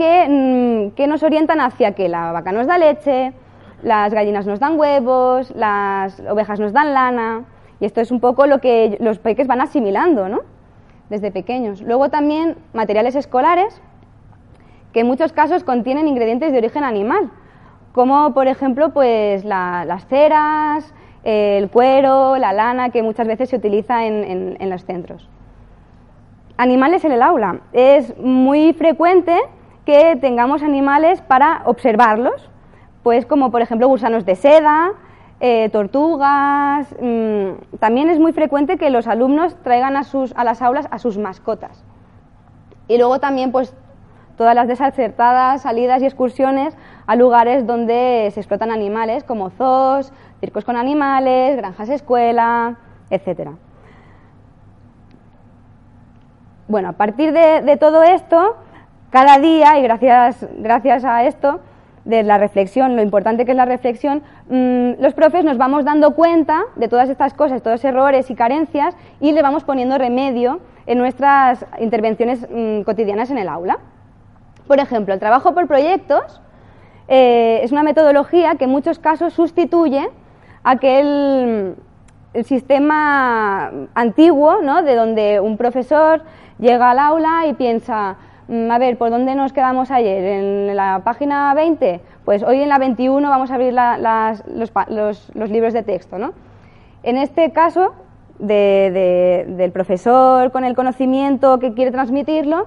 que, 0.00 0.26
mm, 0.30 0.94
que, 0.94 1.06
nos 1.06 1.22
orientan 1.22 1.60
hacia 1.60 1.92
que 1.92 2.08
la 2.08 2.32
vaca 2.32 2.52
nos 2.52 2.66
da 2.66 2.78
leche, 2.78 3.34
las 3.82 4.14
gallinas 4.14 4.46
nos 4.46 4.58
dan 4.58 4.80
huevos, 4.80 5.50
las 5.54 6.18
ovejas 6.20 6.58
nos 6.58 6.72
dan 6.72 6.94
lana, 6.94 7.44
y 7.80 7.84
esto 7.84 8.00
es 8.00 8.10
un 8.10 8.18
poco 8.18 8.46
lo 8.46 8.62
que 8.62 8.96
los 8.98 9.18
peques 9.18 9.46
van 9.46 9.60
asimilando, 9.60 10.26
¿no? 10.30 10.40
Desde 11.10 11.30
pequeños. 11.30 11.82
Luego 11.82 12.08
también 12.08 12.56
materiales 12.72 13.14
escolares, 13.14 13.82
que 14.94 15.00
en 15.00 15.06
muchos 15.06 15.34
casos 15.34 15.64
contienen 15.64 16.08
ingredientes 16.08 16.50
de 16.50 16.56
origen 16.56 16.82
animal, 16.82 17.30
como 17.92 18.32
por 18.32 18.48
ejemplo 18.48 18.94
pues 18.94 19.44
las 19.44 20.06
ceras, 20.06 20.94
el 21.24 21.68
cuero, 21.68 22.38
la 22.38 22.54
lana, 22.54 22.88
que 22.88 23.02
muchas 23.02 23.26
veces 23.26 23.50
se 23.50 23.56
utiliza 23.56 24.06
en, 24.06 24.70
los 24.70 24.86
centros. 24.86 25.28
Animales 26.56 27.04
en 27.04 27.12
el 27.12 27.20
aula. 27.20 27.60
Es 27.74 28.16
muy 28.16 28.72
frecuente 28.72 29.38
que 29.90 30.14
tengamos 30.14 30.62
animales 30.62 31.20
para 31.20 31.62
observarlos, 31.64 32.48
pues 33.02 33.26
como 33.26 33.50
por 33.50 33.60
ejemplo 33.60 33.88
gusanos 33.88 34.24
de 34.24 34.36
seda, 34.36 34.92
eh, 35.40 35.68
tortugas. 35.70 36.94
Mm, 37.02 37.78
también 37.80 38.08
es 38.08 38.20
muy 38.20 38.32
frecuente 38.32 38.78
que 38.78 38.88
los 38.90 39.08
alumnos 39.08 39.56
traigan 39.64 39.96
a, 39.96 40.04
sus, 40.04 40.32
a 40.36 40.44
las 40.44 40.62
aulas 40.62 40.86
a 40.92 41.00
sus 41.00 41.18
mascotas. 41.18 41.82
Y 42.86 42.98
luego 42.98 43.18
también 43.18 43.50
pues 43.50 43.74
todas 44.36 44.54
las 44.54 44.68
desacertadas 44.68 45.62
salidas 45.62 46.02
y 46.02 46.06
excursiones 46.06 46.76
a 47.08 47.16
lugares 47.16 47.66
donde 47.66 48.30
se 48.32 48.38
explotan 48.38 48.70
animales, 48.70 49.24
como 49.24 49.50
zoos, 49.50 50.12
circos 50.38 50.64
con 50.64 50.76
animales, 50.76 51.56
granjas 51.56 51.88
escuela, 51.88 52.76
etc. 53.10 53.50
Bueno, 56.68 56.90
a 56.90 56.92
partir 56.92 57.32
de, 57.32 57.76
todo 57.78 58.04
esto, 58.04 58.54
cada 59.10 59.38
día, 59.38 59.78
y 59.78 59.82
gracias, 59.82 60.46
gracias 60.58 61.04
a 61.04 61.24
esto, 61.24 61.60
de 62.04 62.22
la 62.22 62.38
reflexión, 62.38 62.96
lo 62.96 63.02
importante 63.02 63.44
que 63.44 63.50
es 63.50 63.56
la 63.56 63.66
reflexión, 63.66 64.22
mm, 64.48 65.02
los 65.02 65.14
profes 65.14 65.44
nos 65.44 65.58
vamos 65.58 65.84
dando 65.84 66.14
cuenta 66.14 66.62
de 66.76 66.88
todas 66.88 67.10
estas 67.10 67.34
cosas, 67.34 67.62
todos 67.62 67.84
errores 67.84 68.30
y 68.30 68.34
carencias, 68.34 68.96
y 69.20 69.32
le 69.32 69.42
vamos 69.42 69.64
poniendo 69.64 69.98
remedio 69.98 70.60
en 70.86 70.98
nuestras 70.98 71.66
intervenciones 71.78 72.46
mm, 72.50 72.82
cotidianas 72.82 73.30
en 73.30 73.38
el 73.38 73.48
aula. 73.48 73.78
Por 74.66 74.78
ejemplo, 74.78 75.12
el 75.12 75.20
trabajo 75.20 75.52
por 75.52 75.66
proyectos 75.66 76.40
eh, 77.08 77.60
es 77.62 77.72
una 77.72 77.82
metodología 77.82 78.54
que 78.54 78.64
en 78.64 78.70
muchos 78.70 78.98
casos 78.98 79.34
sustituye 79.34 80.08
aquel 80.62 81.74
el 82.32 82.44
sistema 82.44 83.72
antiguo, 83.94 84.58
¿no? 84.62 84.82
de 84.82 84.94
donde 84.94 85.40
un 85.40 85.56
profesor 85.56 86.22
llega 86.58 86.90
al 86.90 86.98
aula 86.98 87.46
y 87.48 87.54
piensa, 87.54 88.16
mm, 88.39 88.39
a 88.70 88.78
ver, 88.78 88.98
¿por 88.98 89.10
dónde 89.10 89.34
nos 89.36 89.52
quedamos 89.52 89.90
ayer? 89.90 90.24
¿En 90.24 90.74
la 90.74 91.02
página 91.04 91.54
20? 91.54 92.00
Pues 92.24 92.42
hoy 92.42 92.60
en 92.60 92.68
la 92.68 92.78
21 92.78 93.28
vamos 93.28 93.50
a 93.50 93.54
abrir 93.54 93.74
los, 93.74 95.50
libros 95.50 95.72
de 95.72 95.82
texto. 95.84 96.18
¿no? 96.18 96.32
En 97.04 97.16
este 97.16 97.52
caso, 97.52 97.94
del 98.40 99.70
profesor 99.72 100.50
con 100.50 100.64
el 100.64 100.74
conocimiento 100.74 101.60
que 101.60 101.74
quiere 101.74 101.92
transmitirlo, 101.92 102.66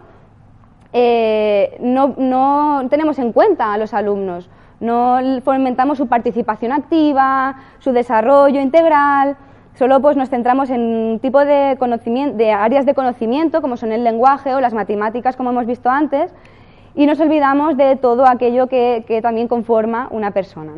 eh, 0.94 1.78
no, 1.82 2.88
tenemos 2.90 3.20
en 3.20 3.34
cuenta 3.34 3.74
a 3.74 3.78
los 3.78 3.94
alumnos, 3.94 4.50
no 4.80 5.18
fomentamos 5.44 5.98
su 5.98 6.08
participación 6.08 6.72
activa, 6.72 7.56
su 7.80 7.92
desarrollo 7.92 8.62
integral, 8.62 9.36
solo 9.76 10.02
pues 10.02 10.18
nos 10.18 10.30
centramos 10.30 10.70
en 10.70 10.82
un 10.82 11.20
tipo 11.20 11.44
de, 11.44 11.78
áreas 12.56 12.86
de 12.86 12.94
conocimiento 12.94 13.62
como 13.62 13.78
son 13.78 13.92
el 13.92 14.04
lenguaje 14.04 14.54
o 14.54 14.62
las 14.62 14.74
matemáticas 14.74 15.36
como 15.36 15.50
hemos 15.52 15.66
visto 15.66 15.90
antes 15.90 16.34
y 16.96 17.06
nos 17.06 17.20
olvidamos 17.20 17.76
de 17.76 17.96
todo 17.96 18.28
aquello 18.28 18.68
que, 18.68 19.20
también 19.22 19.48
conforma 19.48 20.08
una 20.12 20.32
persona. 20.32 20.74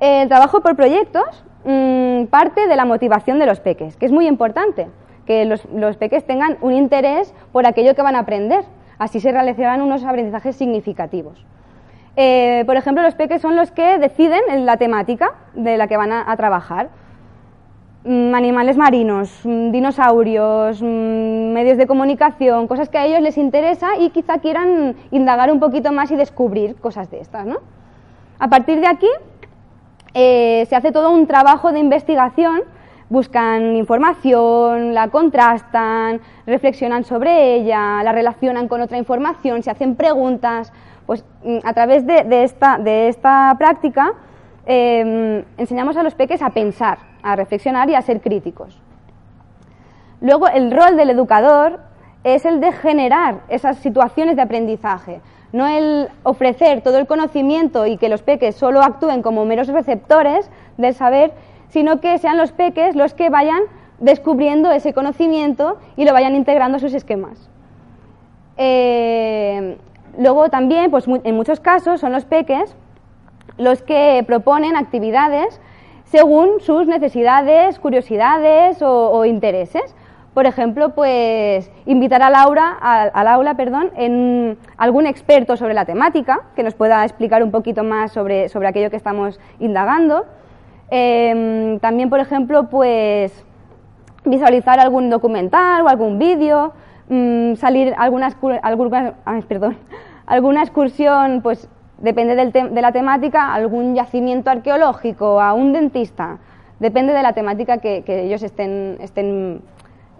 El 0.00 0.28
trabajo 0.28 0.60
por 0.60 0.76
proyectos 0.76 1.44
mm, 1.64 2.24
parte 2.24 2.66
de 2.66 2.76
la 2.76 2.84
motivación 2.84 3.38
de 3.38 3.46
los 3.46 3.60
peques, 3.60 3.96
que 3.96 4.06
es 4.06 4.12
muy 4.12 4.26
importante 4.26 4.88
que 5.28 5.44
los, 5.44 5.96
peques 5.98 6.24
tengan 6.24 6.56
un 6.62 6.72
interés 6.72 7.34
por 7.52 7.66
aquello 7.66 7.94
que 7.94 8.00
van 8.00 8.16
a 8.16 8.20
aprender. 8.20 8.64
Así 8.98 9.20
se 9.20 9.30
realizarán 9.30 9.82
unos 9.82 10.02
aprendizajes 10.02 10.56
significativos. 10.56 11.44
Eh, 12.16 12.64
por 12.64 12.76
ejemplo, 12.76 13.02
los 13.02 13.14
peques 13.14 13.42
son 13.42 13.54
los 13.54 13.70
que 13.70 13.98
deciden 13.98 14.64
la 14.64 14.78
temática 14.78 15.34
de 15.52 15.76
la 15.76 15.86
que 15.86 15.98
van 15.98 16.12
a, 16.12 16.34
trabajar. 16.38 16.88
Mm, 18.04 18.34
animales 18.34 18.76
marinos, 18.76 19.40
mm, 19.44 19.70
dinosaurios, 19.70 20.80
mm, 20.80 21.52
medios 21.52 21.76
de 21.76 21.86
comunicación, 21.86 22.68
cosas 22.68 22.88
que 22.88 22.98
a 22.98 23.04
ellos 23.04 23.20
les 23.20 23.36
interesa 23.36 23.96
y 23.98 24.10
quizá 24.10 24.38
quieran 24.38 24.94
indagar 25.10 25.50
un 25.50 25.58
poquito 25.58 25.90
más 25.90 26.10
y 26.12 26.16
descubrir 26.16 26.76
cosas 26.76 27.10
de 27.10 27.20
estas. 27.20 27.44
¿no? 27.44 27.56
A 28.38 28.48
partir 28.48 28.80
de 28.80 28.86
aquí 28.86 29.08
eh, 30.14 30.64
se 30.68 30.76
hace 30.76 30.92
todo 30.92 31.10
un 31.10 31.26
trabajo 31.26 31.72
de 31.72 31.80
investigación 31.80 32.62
buscan 33.10 33.76
información, 33.76 34.92
la 34.94 35.08
contrastan, 35.08 36.20
reflexionan 36.46 37.04
sobre 37.04 37.54
ella, 37.54 38.02
la 38.02 38.12
relacionan 38.12 38.68
con 38.68 38.80
otra 38.80 38.98
información, 38.98 39.62
se 39.62 39.70
hacen 39.70 39.96
preguntas. 39.96 40.72
Pues 41.06 41.24
a 41.64 41.72
través 41.72 42.06
de, 42.06 42.26
esta, 42.42 42.76
de 42.76 43.08
esta, 43.08 43.54
práctica 43.58 44.12
em, 44.70 45.44
enseñamos 45.56 45.96
a 45.96 46.02
los 46.02 46.14
peques 46.14 46.42
a 46.42 46.50
pensar, 46.50 46.98
a 47.22 47.34
reflexionar 47.36 47.88
y 47.88 47.94
a 47.94 48.02
ser 48.02 48.20
críticos. 48.20 48.78
Luego, 50.20 50.46
el 50.46 50.70
rol 50.70 50.96
del 50.96 51.08
educador 51.08 51.80
es 52.22 52.44
el 52.44 52.60
de 52.60 52.72
generar 52.72 53.40
esas 53.48 53.78
situaciones 53.78 54.36
de 54.36 54.42
aprendizaje, 54.42 55.22
no 55.52 55.66
el 55.66 56.10
ofrecer 56.22 56.82
todo 56.82 56.98
el 56.98 57.06
conocimiento 57.06 57.86
y 57.86 57.96
que 57.96 58.10
los 58.10 58.20
peques 58.20 58.56
solo 58.56 58.82
actúen 58.82 59.22
como 59.22 59.46
meros 59.46 59.68
receptores 59.68 60.50
del 60.76 60.92
saber, 60.92 61.32
sino 61.70 62.00
que 62.00 62.18
sean 62.18 62.36
los 62.36 62.52
peques 62.52 62.94
los 62.94 63.14
que 63.14 63.30
vayan 63.30 63.62
descubriendo 64.00 64.70
ese 64.70 64.92
conocimiento 64.92 65.78
y 65.96 66.04
lo 66.04 66.12
vayan 66.12 66.34
integrando 66.34 66.76
a 66.76 66.80
sus 66.80 66.92
esquemas. 66.92 67.48
Eh, 68.58 69.78
luego 70.18 70.50
también, 70.50 70.90
pues 70.90 71.06
en 71.08 71.34
muchos 71.34 71.60
casos, 71.60 72.00
son 72.00 72.12
los 72.12 72.26
peques 72.26 72.76
los 73.56 73.82
que 73.82 74.22
proponen 74.26 74.76
actividades 74.76 75.60
según 76.04 76.60
sus 76.60 76.86
necesidades, 76.86 77.78
curiosidades 77.78 78.78
o, 78.80 79.24
intereses. 79.24 79.94
Por 80.34 80.46
ejemplo, 80.46 80.94
pues 80.94 81.70
invitar 81.84 82.22
a 82.22 82.30
Laura, 82.30 82.70
al 82.80 83.28
aula, 83.28 83.54
perdón, 83.54 83.90
en 83.96 84.56
algún 84.76 85.06
experto 85.06 85.56
sobre 85.56 85.74
la 85.74 85.84
temática 85.84 86.42
que 86.54 86.62
nos 86.62 86.74
pueda 86.74 87.04
explicar 87.04 87.42
un 87.42 87.50
poquito 87.50 87.82
más 87.82 88.12
sobre, 88.12 88.48
sobre 88.48 88.68
aquello 88.68 88.90
que 88.90 88.96
estamos 88.96 89.40
indagando. 89.58 90.26
Em, 90.90 91.78
también, 91.80 92.08
por 92.08 92.20
ejemplo, 92.20 92.68
pues 92.70 93.44
visualizar 94.24 94.80
algún 94.80 95.10
documental 95.10 95.82
o 95.82 95.88
algún 95.88 96.18
vídeo, 96.18 96.72
mm, 97.08 97.54
salir 97.54 97.94
alguna, 97.98 98.28
excursión, 100.62 101.40
pues 101.42 101.68
depende 101.98 102.34
de 102.34 102.82
la 102.82 102.92
temática, 102.92 103.52
algún 103.52 103.94
yacimiento 103.94 104.50
arqueológico, 104.50 105.40
a 105.40 105.52
un 105.52 105.72
dentista, 105.72 106.38
depende 106.78 107.12
de 107.12 107.22
la 107.22 107.32
temática 107.32 107.78
que, 107.78 108.04
ellos 108.06 108.42
estén, 108.42 108.98
estén, 109.00 109.62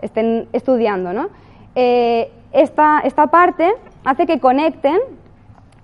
estén 0.02 0.49
estudiando. 0.52 1.12
¿no? 1.12 1.28
Eh, 1.75 2.30
esta, 2.52 3.00
esta 3.00 3.28
parte 3.28 3.73
hace 4.04 4.26
que 4.26 4.40
conecten 4.40 4.99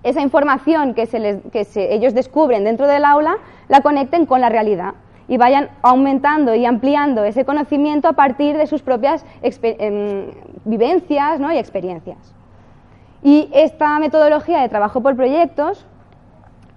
esa 0.03 0.21
información 0.21 0.93
que, 0.93 1.05
se 1.05 1.19
les, 1.19 1.37
que 1.51 1.65
ellos 1.75 2.13
descubren 2.13 2.63
dentro 2.63 2.87
del 2.87 3.05
aula 3.05 3.37
la 3.67 3.81
conecten 3.81 4.25
con 4.25 4.41
la 4.41 4.49
realidad 4.49 4.93
y 5.27 5.37
vayan 5.37 5.69
aumentando 5.81 6.53
y 6.53 6.65
ampliando 6.65 7.23
ese 7.23 7.45
conocimiento 7.45 8.07
a 8.07 8.13
partir 8.13 8.57
de 8.57 8.67
sus 8.67 8.83
propias 8.83 9.25
em, 9.41 10.27
vivencias 10.65 11.39
y 11.39 11.57
experiencias. 11.57 12.34
Y 13.23 13.49
esta 13.53 13.97
metodología 13.99 14.61
de 14.61 14.69
trabajo 14.69 15.01
por 15.01 15.15
proyectos 15.15 15.85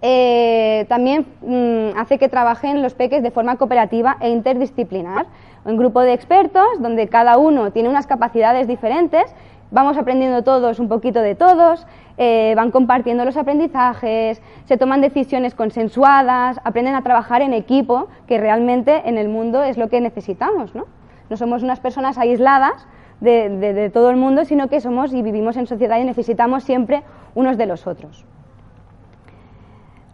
eh, 0.00 0.86
también 0.88 1.26
mm, 1.42 1.98
hace 1.98 2.18
que 2.18 2.28
trabajen 2.28 2.82
los 2.82 2.94
peques 2.94 3.22
de 3.22 3.30
forma 3.30 3.56
cooperativa 3.56 4.16
e 4.20 4.30
interdisciplinar. 4.30 5.26
Un 5.64 5.76
grupo 5.76 6.00
de 6.00 6.12
expertos 6.12 6.66
donde 6.80 7.08
cada 7.08 7.36
uno 7.36 7.72
tiene 7.72 7.88
unas 7.88 8.06
capacidades 8.06 8.68
diferentes, 8.68 9.34
vamos 9.70 9.98
aprendiendo 9.98 10.42
todos 10.44 10.78
un 10.78 10.88
poquito 10.88 11.20
de 11.20 11.34
todos, 11.34 11.86
eh, 12.16 12.54
van 12.56 12.70
compartiendo 12.70 13.24
los 13.24 13.36
aprendizajes, 13.36 14.40
se 14.64 14.76
toman 14.76 15.00
decisiones 15.00 15.54
consensuadas, 15.54 16.60
aprenden 16.64 16.94
a 16.94 17.02
trabajar 17.02 17.42
en 17.42 17.52
equipo, 17.52 18.08
que 18.26 18.38
realmente 18.38 19.02
en 19.08 19.18
el 19.18 19.28
mundo 19.28 19.62
es 19.62 19.76
lo 19.76 19.88
que 19.88 20.00
necesitamos. 20.00 20.74
No, 20.74 20.86
no 21.28 21.36
somos 21.36 21.62
unas 21.62 21.80
personas 21.80 22.18
aisladas 22.18 22.86
de 23.20 23.90
todo 23.92 24.10
el 24.10 24.16
mundo, 24.16 24.44
sino 24.44 24.68
que 24.68 24.80
somos 24.80 25.12
y 25.12 25.22
vivimos 25.22 25.56
en 25.56 25.66
sociedad 25.66 25.98
y 25.98 26.04
necesitamos 26.04 26.64
siempre 26.64 27.02
unos 27.34 27.56
de 27.56 27.66
los 27.66 27.86
otros. 27.86 28.24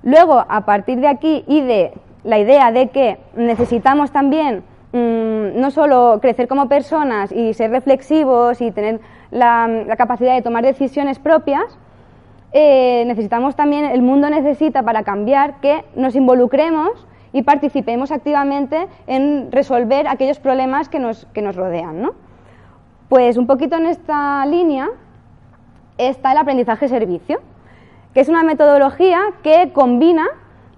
Luego, 0.05 0.45
a 0.47 0.67
partir 0.67 1.01
de 1.01 1.09
aquí 1.09 1.45
y 1.49 1.63
de 1.63 1.93
la 2.25 2.39
idea 2.39 2.71
de 2.73 2.89
que 2.89 3.19
necesitamos 3.37 4.11
también 4.13 4.63
mm, 4.93 5.59
no 5.59 5.71
solo 5.71 6.19
crecer 6.21 6.47
como 6.47 6.69
personas 6.69 7.33
y 7.33 7.55
ser 7.55 7.71
reflexivos 7.71 8.61
y 8.61 8.71
tener 8.71 9.01
la, 9.31 9.85
capacidad 9.97 10.35
de 10.35 10.43
tomar 10.43 10.63
decisiones 10.63 11.19
propias, 11.19 11.79
eh, 12.53 13.05
necesitamos 13.07 13.57
también, 13.57 13.87
el 13.87 14.03
mundo 14.03 14.29
necesita 14.29 14.83
para 14.83 15.03
cambiar 15.05 15.61
que 15.61 15.85
nos 15.97 16.15
involucremos 16.15 17.07
y 17.33 17.43
participemos 17.43 18.13
activamente 18.13 18.87
en 19.07 19.51
resolver 19.51 20.07
aquellos 20.07 20.39
problemas 20.39 20.91
que 20.91 20.99
nos, 20.99 21.25
que 21.33 21.41
nos 21.41 21.57
rodean. 21.57 22.03
¿no? 22.03 22.13
Pues 23.09 23.37
un 23.37 23.47
poquito 23.47 23.77
en 23.77 23.87
esta 23.87 24.45
línea 24.47 24.89
está 25.99 26.33
el 26.33 26.39
aprendizaje-servicio 26.39 27.41
que 28.15 28.21
es 28.21 28.29
una 28.29 28.45
metodología 28.45 29.21
que 29.43 29.73
combina 29.73 30.27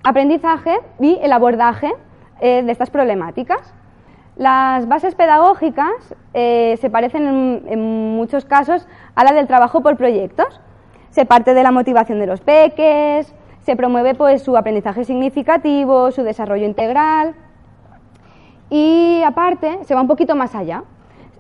aprendizaje 0.03 0.79
y 0.99 1.19
el 1.23 1.33
abordaje 1.33 1.93
eh, 2.41 2.63
de 2.63 2.73
estas 2.73 2.91
problemáticas. 2.91 3.75
Las 4.37 4.89
bases 4.89 5.15
pedagógicas 5.15 6.15
eh, 6.35 6.77
se 6.81 6.91
parecen 6.91 7.63
en, 7.67 8.17
muchos 8.17 8.45
casos 8.47 8.89
a 9.15 9.25
la 9.25 9.33
del 9.33 9.47
trabajo 9.47 9.83
por 9.83 9.97
proyectos. 9.97 10.61
Se 11.11 11.27
parte 11.27 11.55
de 11.55 11.63
la 11.63 11.71
motivación 11.71 12.19
de 12.19 12.27
los 12.27 12.41
peques, 12.41 13.35
se 13.63 13.77
promueve 13.77 14.15
pues, 14.15 14.43
su 14.43 14.57
aprendizaje 14.57 15.05
significativo, 15.05 16.11
su 16.11 16.23
desarrollo 16.23 16.67
integral 16.67 17.35
y 18.71 19.23
aparte 19.25 19.79
se 19.85 19.95
va 19.95 20.01
un 20.01 20.09
poquito 20.09 20.35
más 20.35 20.55
allá 20.55 20.83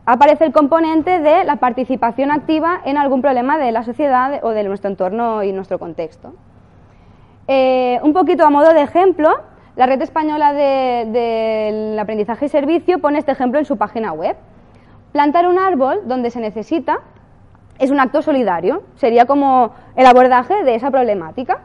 aparece 0.06 0.44
el 0.44 0.52
componente 0.52 1.18
de 1.18 1.44
la 1.44 1.56
participación 1.56 2.30
activa 2.30 2.80
en 2.84 2.96
algún 2.96 3.20
problema 3.20 3.58
de 3.58 3.72
la 3.72 3.82
sociedad 3.82 4.38
o 4.44 4.50
de 4.50 4.62
nuestro 4.62 4.88
entorno 4.88 5.42
y 5.42 5.52
nuestro 5.52 5.80
contexto. 5.80 6.32
Eh, 7.48 7.98
un 8.02 8.12
poquito 8.12 8.46
a 8.46 8.50
modo 8.50 8.72
de 8.72 8.82
ejemplo, 8.82 9.30
la 9.74 9.86
Red 9.86 10.00
Española 10.00 10.52
del 10.52 11.98
Aprendizaje 11.98 12.46
y 12.46 12.48
Servicio 12.48 13.00
pone 13.00 13.18
este 13.18 13.32
ejemplo 13.32 13.58
en 13.58 13.64
su 13.64 13.76
página 13.76 14.12
web. 14.12 14.36
Plantar 15.12 15.48
un 15.48 15.58
árbol 15.58 16.02
donde 16.06 16.30
se 16.30 16.40
necesita 16.40 17.00
es 17.78 17.90
un 17.90 18.00
acto 18.00 18.22
solidario, 18.22 18.84
sería 18.94 19.26
como 19.26 19.72
el 19.96 20.06
abordaje 20.06 20.62
de 20.62 20.76
esa 20.76 20.90
problemática. 20.90 21.60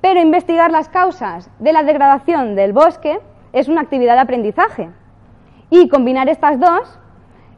Pero 0.00 0.20
investigar 0.20 0.70
las 0.70 0.88
causas 0.88 1.50
de 1.60 1.72
la 1.72 1.82
degradación 1.82 2.56
del 2.56 2.72
bosque 2.72 3.20
es 3.52 3.68
una 3.68 3.80
actividad 3.80 4.14
de 4.14 4.20
aprendizaje. 4.20 4.90
Y 5.70 5.88
combinar 5.88 6.28
estas 6.28 6.60
dos 6.60 6.98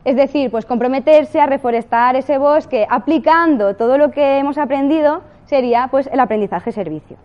es 0.06 0.14
decir, 0.14 0.52
pues 0.52 0.64
comprometerse 0.64 1.40
a 1.40 1.46
reforestar 1.46 2.14
ese 2.14 2.38
bosque 2.38 2.86
aplicando 2.88 3.74
todo 3.74 3.98
lo 3.98 4.12
que 4.12 4.38
hemos 4.38 4.56
aprendido 4.56 5.22
sería 5.46 5.88
pues 5.90 6.06
el 6.12 6.20
aprendizaje 6.20 6.70
servicio. 6.70 7.16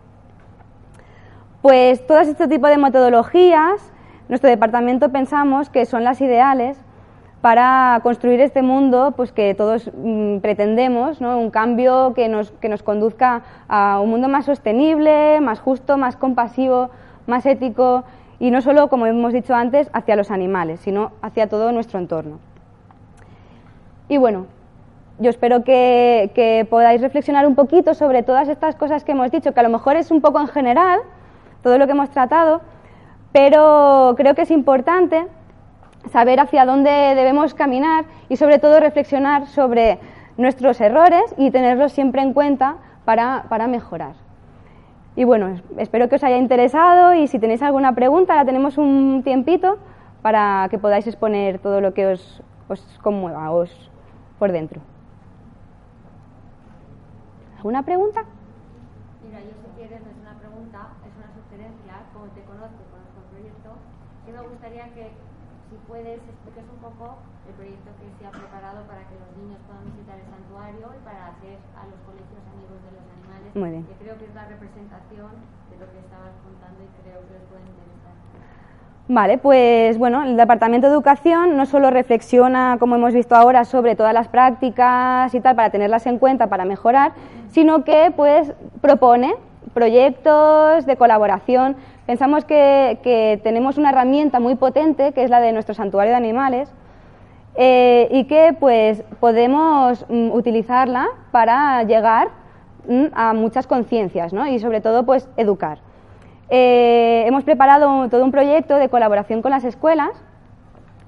Pues 1.62 2.06
todo 2.08 2.17
este 2.22 2.48
tipo 2.48 2.65
de 2.65 2.80
metodologías, 2.80 3.94
nuestro 4.30 4.50
departamento 4.50 5.10
pensamos 5.10 5.70
que 5.70 5.86
son 5.86 6.04
las 6.04 6.22
ideales 6.22 6.76
para 7.41 8.00
construir 8.02 8.41
este 8.41 8.63
mundo 8.63 9.13
pues 9.15 9.32
que 9.32 9.54
todos 9.54 9.91
mm, 9.96 10.38
pretendemos, 10.39 11.22
un 11.22 11.52
cambio 11.52 12.15
que 12.15 12.30
nos, 12.30 12.50
que 12.50 12.67
nos 12.67 12.82
conduzca 12.82 13.44
a 13.67 14.00
un 14.00 14.10
mundo 14.10 14.28
más 14.28 14.46
sostenible, 14.46 15.39
más 15.39 15.60
justo, 15.60 15.98
más 15.98 16.15
compasivo, 16.15 16.89
más 17.28 17.46
ético 17.46 18.06
y 18.39 18.50
no 18.50 18.62
solo, 18.62 18.88
como 18.88 19.06
hemos 19.06 19.34
dicho 19.34 19.54
antes, 19.54 19.91
hacia 19.94 20.15
los 20.15 20.32
animales, 20.32 20.80
sino 20.80 21.12
hacia 21.22 21.48
todo 21.48 21.72
nuestro 21.72 22.00
entorno. 22.00 22.39
Y 24.12 24.17
bueno, 24.17 24.47
yo 25.19 25.30
espero 25.30 25.63
que, 25.63 26.67
podáis 26.69 27.00
reflexionar 27.00 27.47
un 27.47 27.56
poquito 27.56 27.93
sobre 27.93 28.24
todas 28.24 28.50
estas 28.50 28.76
cosas 28.76 29.06
que 29.06 29.13
hemos 29.13 29.32
dicho, 29.32 29.54
que 29.54 29.60
a 29.62 29.63
lo 29.63 29.69
mejor 29.69 29.95
es 29.95 30.12
un 30.12 30.19
poco 30.19 30.41
en 30.41 30.50
general, 30.50 31.00
todo 31.63 31.78
lo 31.78 31.86
que 31.86 31.93
hemos 31.93 32.10
tratado, 32.10 32.60
pero 33.32 34.13
creo 34.17 34.36
que 34.36 34.41
es 34.41 34.52
importante 34.52 35.28
saber 36.12 36.41
hacia 36.41 36.65
dónde 36.65 36.91
debemos 36.91 37.54
caminar 37.54 38.04
y 38.28 38.36
sobre 38.36 38.60
todo 38.60 38.82
reflexionar 38.82 39.47
sobre 39.47 39.97
nuestros 40.36 40.82
errores 40.82 41.34
y 41.38 41.50
tenerlos 41.50 41.93
siempre 41.93 42.21
en 42.21 42.34
cuenta 42.34 42.80
para, 43.06 43.67
mejorar. 43.69 44.15
Y 45.15 45.24
bueno, 45.24 45.56
espero 45.78 46.10
que 46.10 46.15
os 46.15 46.24
haya 46.26 46.36
interesado 46.36 47.13
y 47.13 47.28
si 47.28 47.39
tenéis 47.39 47.62
alguna 47.62 47.95
pregunta, 47.95 48.34
ahora 48.34 48.43
tenemos 48.43 48.78
un 48.78 49.21
tiempito 49.24 49.78
para 50.21 50.67
que 50.69 50.78
podáis 50.80 51.08
exponer 51.08 51.60
todo 51.60 51.80
lo 51.80 51.93
que 51.93 52.08
os, 52.08 52.43
os 52.67 52.82
conmueva, 53.02 53.52
os, 53.52 53.91
por 54.42 54.50
dentro. 54.50 54.82
¿Alguna 57.62 57.86
pregunta? 57.86 58.26
Mira, 59.22 59.38
yo 59.38 59.54
si 59.54 59.70
quieres, 59.78 60.02
no 60.02 60.10
es 60.10 60.18
una 60.18 60.34
pregunta, 60.42 60.98
es 61.06 61.14
una 61.14 61.30
sugerencia, 61.30 62.10
como 62.10 62.26
te 62.34 62.42
conozco, 62.50 62.82
conozco 62.90 63.22
el 63.22 63.30
proyecto, 63.38 63.70
que 64.26 64.34
me 64.34 64.42
gustaría 64.42 64.90
que, 64.98 65.14
si 65.70 65.78
puedes, 65.86 66.18
expliques 66.26 66.66
un 66.74 66.82
poco 66.82 67.22
el 67.46 67.54
proyecto 67.54 67.94
que 68.02 68.10
se 68.18 68.26
ha 68.26 68.34
preparado 68.34 68.82
para 68.90 69.06
que 69.06 69.14
los 69.22 69.30
niños 69.38 69.62
puedan 69.70 69.86
visitar 69.94 70.18
el 70.18 70.26
santuario 70.26 70.90
y 70.90 71.00
para 71.06 71.38
hacer 71.38 71.62
a 71.78 71.86
los 71.86 72.02
colegios 72.02 72.42
amigos 72.50 72.82
de 72.82 72.98
los 72.98 73.06
animales, 73.22 73.50
Muy 73.54 73.70
bien. 73.78 73.86
que 73.86 73.94
creo 74.02 74.18
que 74.18 74.26
es 74.26 74.34
la 74.34 74.50
representación 74.50 75.38
de 75.70 75.76
lo 75.78 75.86
que 75.86 76.02
estabas 76.02 76.34
contando 76.42 76.82
y 76.82 76.90
creo 77.06 77.22
que 77.30 77.38
les 77.38 77.46
puede 77.46 77.62
interesar. 77.70 78.11
Vale, 79.08 79.38
pues 79.38 79.98
bueno, 79.98 80.24
el 80.24 80.38
Departamento 80.38 80.88
de 80.88 80.94
Educación 80.94 81.58
no 81.58 81.66
solo 81.66 81.90
reflexiona, 81.90 82.78
como 82.80 82.96
hemos 82.96 83.14
visto 83.14 83.36
ahora, 83.36 83.66
sobre 83.66 83.96
todas 83.96 84.14
las 84.14 84.28
prácticas 84.28 85.34
y 85.34 85.42
tal 85.42 85.56
para 85.56 85.70
tenerlas 85.70 86.06
en 86.06 86.18
cuenta 86.18 86.48
para 86.48 86.64
mejorar, 86.66 87.12
sino 87.50 87.84
que 87.84 88.14
pues 88.16 88.54
propone 88.80 89.34
proyectos 89.74 90.86
de 90.86 90.96
colaboración. 90.96 91.76
Pensamos 92.06 92.46
que, 92.46 93.40
tenemos 93.44 93.78
una 93.78 93.90
herramienta 93.90 94.40
muy 94.40 94.56
potente 94.56 95.12
que 95.12 95.24
es 95.24 95.30
la 95.30 95.40
de 95.40 95.52
nuestro 95.52 95.74
santuario 95.74 96.12
de 96.12 96.18
animales 96.18 96.72
eh, 97.56 98.08
y 98.12 98.26
que 98.26 98.56
pues 98.58 99.04
podemos 99.20 100.06
mm, 100.10 100.32
utilizarla 100.32 101.08
para 101.32 101.84
llegar 101.84 102.30
mm, 102.88 103.08
a 103.14 103.34
muchas 103.34 103.68
conciencias 103.68 104.32
¿no? 104.32 104.48
y 104.48 104.60
sobre 104.60 104.80
todo 104.80 105.06
pues 105.06 105.28
educar. 105.36 105.80
Eh, 106.54 107.24
hemos 107.28 107.46
preparado 107.46 108.10
todo 108.10 108.26
un 108.26 108.32
proyecto 108.32 108.76
de 108.76 108.90
colaboración 108.90 109.42
con 109.42 109.52
las 109.52 109.64
escuelas 109.64 110.12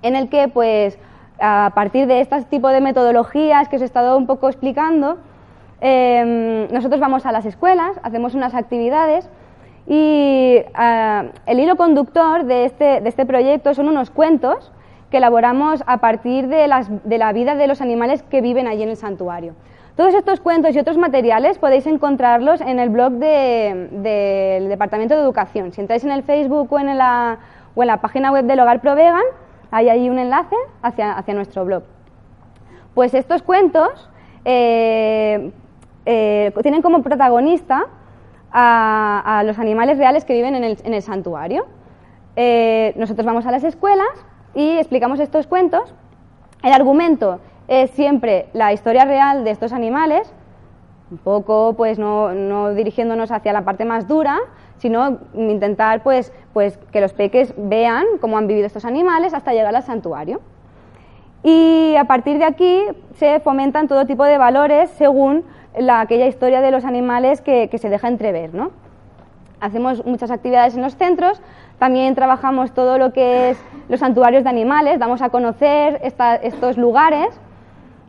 en 0.02 0.16
el 0.16 0.30
que, 0.30 0.48
pues, 0.48 0.98
a 1.38 1.74
partir 1.76 2.08
de 2.08 2.22
este 2.22 2.42
tipo 2.44 2.70
de 2.70 2.80
metodologías 2.80 3.68
que 3.68 3.76
os 3.76 3.82
he 3.82 3.86
estado 3.86 4.18
un 4.18 4.26
poco 4.26 4.48
explicando, 4.48 5.18
em, 5.82 6.70
nosotros 6.72 7.02
vamos 7.02 7.26
a 7.26 7.34
las 7.34 7.46
escuelas, 7.46 8.00
hacemos 8.04 8.36
unas 8.36 8.56
actividades 8.56 9.30
y 9.86 10.60
ah, 10.76 11.26
el 11.46 11.60
hilo 11.60 11.76
conductor 11.76 12.46
de 12.46 12.64
este, 12.64 13.02
de 13.02 13.10
este 13.10 13.26
proyecto 13.26 13.74
son 13.74 13.90
unos 13.90 14.12
cuentos 14.12 14.72
que 15.12 15.18
elaboramos 15.18 15.84
a 15.88 15.98
partir 15.98 16.48
de, 16.48 16.70
de 17.04 17.18
la 17.18 17.34
vida 17.34 17.56
de 17.56 17.68
los 17.68 17.82
animales 17.82 18.24
que 18.24 18.40
viven 18.40 18.66
allí 18.66 18.84
en 18.84 18.90
el 18.90 18.98
santuario. 18.98 19.56
Todos 19.96 20.16
estos 20.16 20.40
cuentos 20.40 20.76
y 20.76 20.80
otros 20.80 20.98
materiales 20.98 21.60
podéis 21.60 21.86
encontrarlos 21.86 22.62
en 22.62 22.80
el 22.80 22.90
blog 22.90 23.14
del 23.14 24.68
Departamento 24.68 25.14
de 25.14 25.22
Educación. 25.22 25.72
Si 25.72 25.82
entráis 25.82 26.04
en 26.04 26.12
el 26.12 26.24
Facebook 26.24 26.74
o 26.74 26.80
en 26.80 26.98
la, 26.98 27.38
página 28.02 28.32
web 28.32 28.46
del 28.46 28.60
Hogar 28.60 28.82
Provegan, 28.82 29.22
hay 29.70 29.90
ahí 29.90 30.10
un 30.10 30.18
enlace 30.18 30.56
hacia, 30.82 31.14
hacia 31.14 31.36
nuestro 31.36 31.64
blog. 31.66 31.84
Pues 32.96 33.14
estos 33.14 33.44
cuentos 33.44 34.10
eh, 34.46 35.52
eh, 36.08 36.52
tienen 36.64 36.82
como 36.82 37.04
protagonista 37.04 37.86
a, 38.52 39.44
los 39.46 39.60
animales 39.60 40.00
reales 40.00 40.26
que 40.26 40.34
viven 40.34 40.56
en 40.56 40.94
el, 40.94 41.02
santuario. 41.04 41.68
Eh, 42.36 42.94
nosotros 42.98 43.28
vamos 43.28 43.46
a 43.46 43.52
las 43.52 43.64
escuelas 43.64 44.08
y 44.56 44.72
explicamos 44.78 45.20
estos 45.20 45.46
cuentos. 45.46 45.94
El 46.64 46.74
argumento 46.74 47.40
es 47.68 47.92
siempre 47.92 48.48
la 48.54 48.74
historia 48.74 49.06
real 49.06 49.44
de 49.44 49.52
estos 49.52 49.74
animales, 49.74 50.32
un 51.12 51.18
poco 51.18 51.74
pues 51.76 52.00
no, 52.00 52.74
dirigiéndonos 52.74 53.32
hacia 53.32 53.54
la 53.54 53.64
parte 53.64 53.86
más 53.86 54.08
dura, 54.08 54.40
sino 54.78 55.20
intentar 55.34 56.04
pues, 56.04 56.34
pues 56.54 56.78
que 56.92 57.02
los 57.02 57.14
peques 57.14 57.54
vean 57.58 58.06
cómo 58.20 58.38
han 58.38 58.48
vivido 58.48 58.68
estos 58.68 58.86
animales 58.86 59.34
hasta 59.34 59.54
llegar 59.54 59.76
al 59.76 59.84
santuario. 59.84 60.42
Y 61.44 61.96
a 61.98 62.06
partir 62.06 62.38
de 62.38 62.46
aquí 62.46 62.84
se 63.16 63.40
fomentan 63.42 63.88
todo 63.88 64.06
tipo 64.06 64.24
de 64.24 64.38
valores 64.38 64.90
según 64.92 65.44
la, 65.78 66.00
aquella 66.00 66.26
historia 66.28 66.62
de 66.62 66.72
los 66.72 66.86
animales 66.86 67.42
que, 67.42 67.70
se 67.78 67.90
deja 67.90 68.08
entrever. 68.08 68.54
¿no? 68.54 68.72
Hacemos 69.60 70.06
muchas 70.06 70.32
actividades 70.32 70.76
en 70.76 70.82
los 70.82 70.96
centros, 70.96 71.42
también 71.80 72.16
trabajamos 72.16 72.74
todo 72.74 72.98
lo 72.98 73.12
que 73.12 73.52
es 73.52 73.64
los 73.90 74.00
santuarios 74.00 74.44
de 74.44 74.50
animales, 74.50 75.00
damos 75.00 75.22
a 75.22 75.30
conocer 75.30 76.00
estos 76.02 76.78
lugares, 76.78 77.28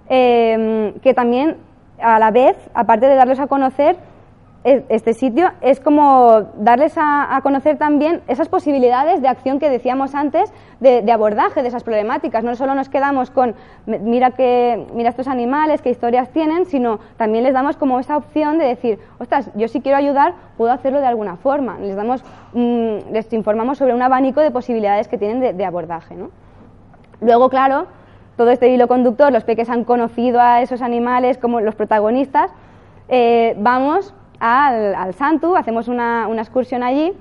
eh, 0.08 0.94
que 1.02 1.14
también 1.14 1.56
a 2.00 2.18
la 2.18 2.30
vez, 2.30 2.56
aparte 2.74 3.06
de 3.06 3.14
darlos 3.14 3.40
a 3.40 3.46
conocer, 3.46 3.96
este 4.64 5.12
sitio 5.12 5.50
es 5.60 5.78
como 5.78 6.40
darles 6.56 6.94
a, 6.96 7.38
conocer 7.42 7.76
también 7.76 8.22
esas 8.28 8.48
posibilidades 8.48 9.20
de 9.20 9.28
acción 9.28 9.58
que 9.58 9.68
decíamos 9.68 10.14
antes, 10.14 10.50
de, 10.80 11.12
abordaje 11.12 11.60
de 11.60 11.68
esas 11.68 11.84
problemáticas. 11.84 12.44
No 12.44 12.54
solo 12.54 12.74
nos 12.74 12.88
quedamos 12.88 13.30
con 13.30 13.54
mira 13.86 14.30
que 14.30 14.86
mira 14.94 15.10
estos 15.10 15.28
animales, 15.28 15.82
qué 15.82 15.90
historias 15.90 16.30
tienen, 16.30 16.64
sino 16.64 16.98
también 17.18 17.44
les 17.44 17.52
damos 17.52 17.76
como 17.76 18.00
esa 18.00 18.16
opción 18.16 18.58
de 18.58 18.64
decir, 18.64 18.98
ostras, 19.18 19.50
yo 19.54 19.68
si 19.68 19.82
quiero 19.82 19.98
ayudar, 19.98 20.34
puedo 20.56 20.72
hacerlo 20.72 21.00
de 21.00 21.06
alguna 21.06 21.36
forma. 21.36 21.78
Les 21.78 21.94
damos, 21.94 22.24
mm, 22.54 23.12
les 23.12 23.30
informamos 23.34 23.76
sobre 23.76 23.92
un 23.92 24.00
abanico 24.00 24.40
de 24.40 24.50
posibilidades 24.50 25.08
que 25.08 25.18
tienen 25.18 25.56
de, 25.58 25.64
abordaje. 25.64 26.16
Luego, 27.20 27.50
claro, 27.50 27.86
todo 28.36 28.50
este 28.50 28.68
hilo 28.68 28.88
conductor, 28.88 29.32
los 29.32 29.44
peques 29.44 29.70
han 29.70 29.84
conocido 29.84 30.40
a 30.40 30.62
esos 30.62 30.82
animales 30.82 31.38
como 31.38 31.60
los 31.60 31.74
protagonistas. 31.74 32.50
Eh, 33.08 33.54
vamos 33.58 34.14
al, 34.40 34.94
al 34.94 35.14
Santu, 35.14 35.56
hacemos 35.56 35.88
una, 35.88 36.28
excursión 36.38 36.82
allí 36.82 37.12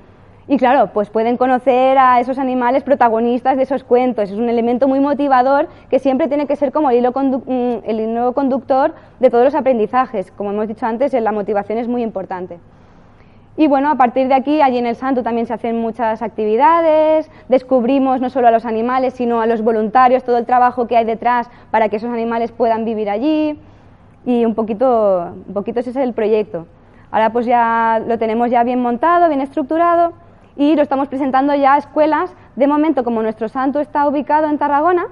y 0.48 0.58
claro, 0.58 0.92
pues 0.94 1.10
pueden 1.10 1.38
conocer 1.38 1.98
a 1.98 2.20
esos 2.20 2.38
animales 2.38 2.84
protagonistas 2.84 3.56
de 3.56 3.64
esos 3.64 3.84
cuentos. 3.84 4.30
Es 4.30 4.38
un 4.38 4.50
elemento 4.50 4.88
muy 4.88 5.00
motivador 5.00 5.70
que 5.90 6.00
siempre 6.00 6.28
tiene 6.28 6.48
que 6.48 6.56
ser 6.56 6.72
como 6.72 6.90
el 6.90 6.98
hilo, 6.98 7.12
mm, 7.12 7.86
el 7.86 8.00
hilo 8.00 8.34
conductor 8.34 8.94
de 9.20 9.30
todos 9.30 9.46
los 9.46 9.56
aprendizajes. 9.56 10.32
Como 10.32 10.52
hemos 10.52 10.68
dicho 10.68 10.86
antes, 10.86 11.14
la 11.14 11.32
motivación 11.32 11.78
es 11.78 11.88
muy 11.88 12.04
importante. 12.04 12.60
Y 13.56 13.68
bueno, 13.68 13.92
a 13.92 13.96
partir 13.96 14.28
de 14.28 14.34
aquí, 14.34 14.62
allí 14.62 14.80
en 14.80 14.88
el 14.88 14.96
Santo 14.96 15.22
también 15.22 15.46
se 15.46 15.54
hacen 15.54 15.80
muchas 15.80 16.24
actividades, 16.24 17.30
descubrimos 17.50 18.20
no 18.20 18.32
solo 18.32 18.48
a 18.48 18.52
los 18.52 18.66
animales, 18.66 19.14
sino 19.14 19.42
a 19.42 19.46
los 19.46 19.62
voluntarios, 19.62 20.24
todo 20.24 20.40
el 20.40 20.46
trabajo 20.46 20.88
que 20.88 20.98
hay 20.98 21.06
detrás 21.06 21.52
para 21.70 21.90
que 21.90 21.98
esos 21.98 22.10
animales 22.10 22.52
puedan 22.52 22.84
vivir 22.84 23.10
allí. 23.10 23.60
Y 24.26 24.46
un 24.46 24.56
poquito, 24.56 25.34
un 25.48 25.54
poquito 25.54 25.82
ese 25.82 25.92
es 25.92 25.98
el 25.98 26.14
proyecto. 26.14 26.66
Ahora 27.12 27.32
pues 27.32 27.46
ya 27.46 28.02
lo 28.08 28.18
tenemos 28.18 28.50
ya 28.50 28.64
bien 28.64 28.82
montado, 28.82 29.28
bien 29.28 29.42
estructurado 29.42 30.14
y 30.56 30.76
lo 30.76 30.82
estamos 30.82 31.08
presentando 31.08 31.54
ya 31.54 31.76
a 31.76 31.78
escuelas. 31.78 32.36
De 32.56 32.66
momento, 32.66 33.04
como 33.04 33.22
nuestro 33.22 33.50
santo 33.50 33.80
está 33.80 34.08
ubicado 34.08 34.48
en 34.48 34.58
Tarragona, 34.58 35.06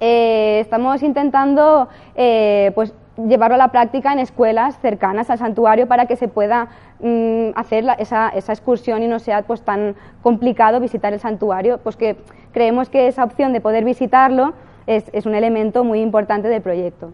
eh, 0.00 0.58
estamos 0.60 1.02
intentando 1.02 1.88
eh, 2.16 2.72
pues 2.74 2.94
llevarlo 3.16 3.54
a 3.54 3.58
la 3.58 3.68
práctica 3.68 4.12
en 4.12 4.18
escuelas 4.18 4.78
cercanas 4.80 5.30
al 5.30 5.38
santuario 5.38 5.86
para 5.86 6.06
que 6.06 6.16
se 6.16 6.28
pueda 6.28 6.68
mm, 7.00 7.50
hacer 7.54 7.84
esa, 7.98 8.32
excursión 8.34 9.02
y 9.02 9.08
no 9.08 9.18
sea 9.18 9.42
pues 9.42 9.62
tan 9.62 9.96
complicado 10.22 10.80
visitar 10.80 11.12
el 11.12 11.20
santuario, 11.20 11.78
pues 11.78 11.96
que 11.96 12.16
creemos 12.52 12.88
que 12.88 13.08
esa 13.08 13.24
opción 13.24 13.52
de 13.52 13.60
poder 13.60 13.84
visitarlo 13.84 14.52
es, 14.86 15.10
es 15.12 15.26
un 15.26 15.34
elemento 15.34 15.84
muy 15.84 16.00
importante 16.00 16.48
del 16.48 16.62
proyecto. 16.62 17.10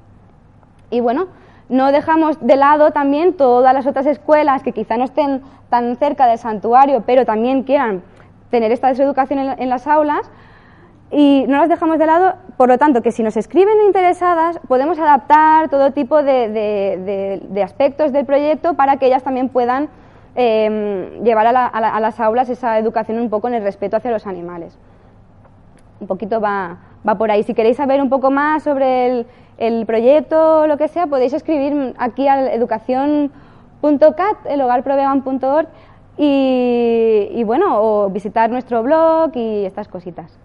Y 0.91 1.01
bueno, 1.01 1.29
no 1.69 1.91
dejamos 1.91 2.39
de 2.41 2.57
lado 2.57 2.91
también 2.91 3.35
todas 3.35 3.73
las 3.73 3.87
otras 3.87 4.07
escuelas 4.07 4.63
que 4.63 4.73
quizá 4.73 4.99
no 4.99 5.05
estén 5.05 5.43
tan 5.71 5.97
cerca 5.97 6.27
del 6.27 6.37
santuario, 6.39 7.03
pero 7.07 7.25
también 7.25 7.63
quieran 7.63 8.03
tener 8.51 8.71
esta 8.73 8.91
educación 8.91 9.39
en, 9.39 9.69
las 9.71 9.87
aulas, 9.87 10.31
y 11.13 11.45
no 11.47 11.59
las 11.59 11.69
dejamos 11.69 11.99
de 11.99 12.07
lado, 12.07 12.35
por 12.57 12.71
lo 12.71 12.79
tanto, 12.79 13.03
que 13.03 13.13
si 13.13 13.23
nos 13.23 13.37
escriben 13.37 13.83
interesadas, 13.87 14.59
podemos 14.67 14.99
adaptar 14.99 15.69
todo 15.69 15.93
tipo 15.93 16.23
de, 16.23 17.43
aspectos 17.63 18.13
del 18.13 18.25
proyecto 18.25 18.75
para 18.75 18.97
que 18.97 19.07
ellas 19.07 19.23
también 19.23 19.51
puedan 19.51 19.91
em, 20.35 21.23
llevar 21.23 21.47
a, 21.47 22.01
las 22.01 22.19
aulas 22.19 22.49
esa 22.49 22.79
educación 22.79 23.19
un 23.19 23.29
poco 23.29 23.49
en 23.49 23.55
el 23.55 23.63
respeto 23.63 23.99
hacia 23.99 24.11
los 24.11 24.27
animales. 24.27 24.79
Un 26.01 26.07
poquito 26.07 26.41
va, 26.41 26.79
va 27.07 27.19
por 27.19 27.31
ahí. 27.31 27.43
Si 27.43 27.53
queréis 27.53 27.77
saber 27.77 28.01
un 28.01 28.09
poco 28.09 28.31
más 28.31 28.63
sobre 28.63 29.07
el, 29.07 29.27
el 29.59 29.85
proyecto 29.85 30.61
o 30.61 30.67
lo 30.67 30.79
que 30.79 30.89
sea, 30.89 31.09
podéis 31.09 31.35
escribir 31.35 31.95
aquí 31.99 32.27
al 32.27 32.49
educación.cat, 32.49 34.47
el 34.47 34.63
hogarprovegan.org 34.63 35.69
y, 36.17 37.29
y 37.33 37.45
bueno, 37.45 37.83
o 37.83 38.09
visitar 38.09 38.49
nuestro 38.49 38.83
blog 38.83 39.37
y 39.37 39.67
estas 39.67 39.89
cositas. 39.89 40.39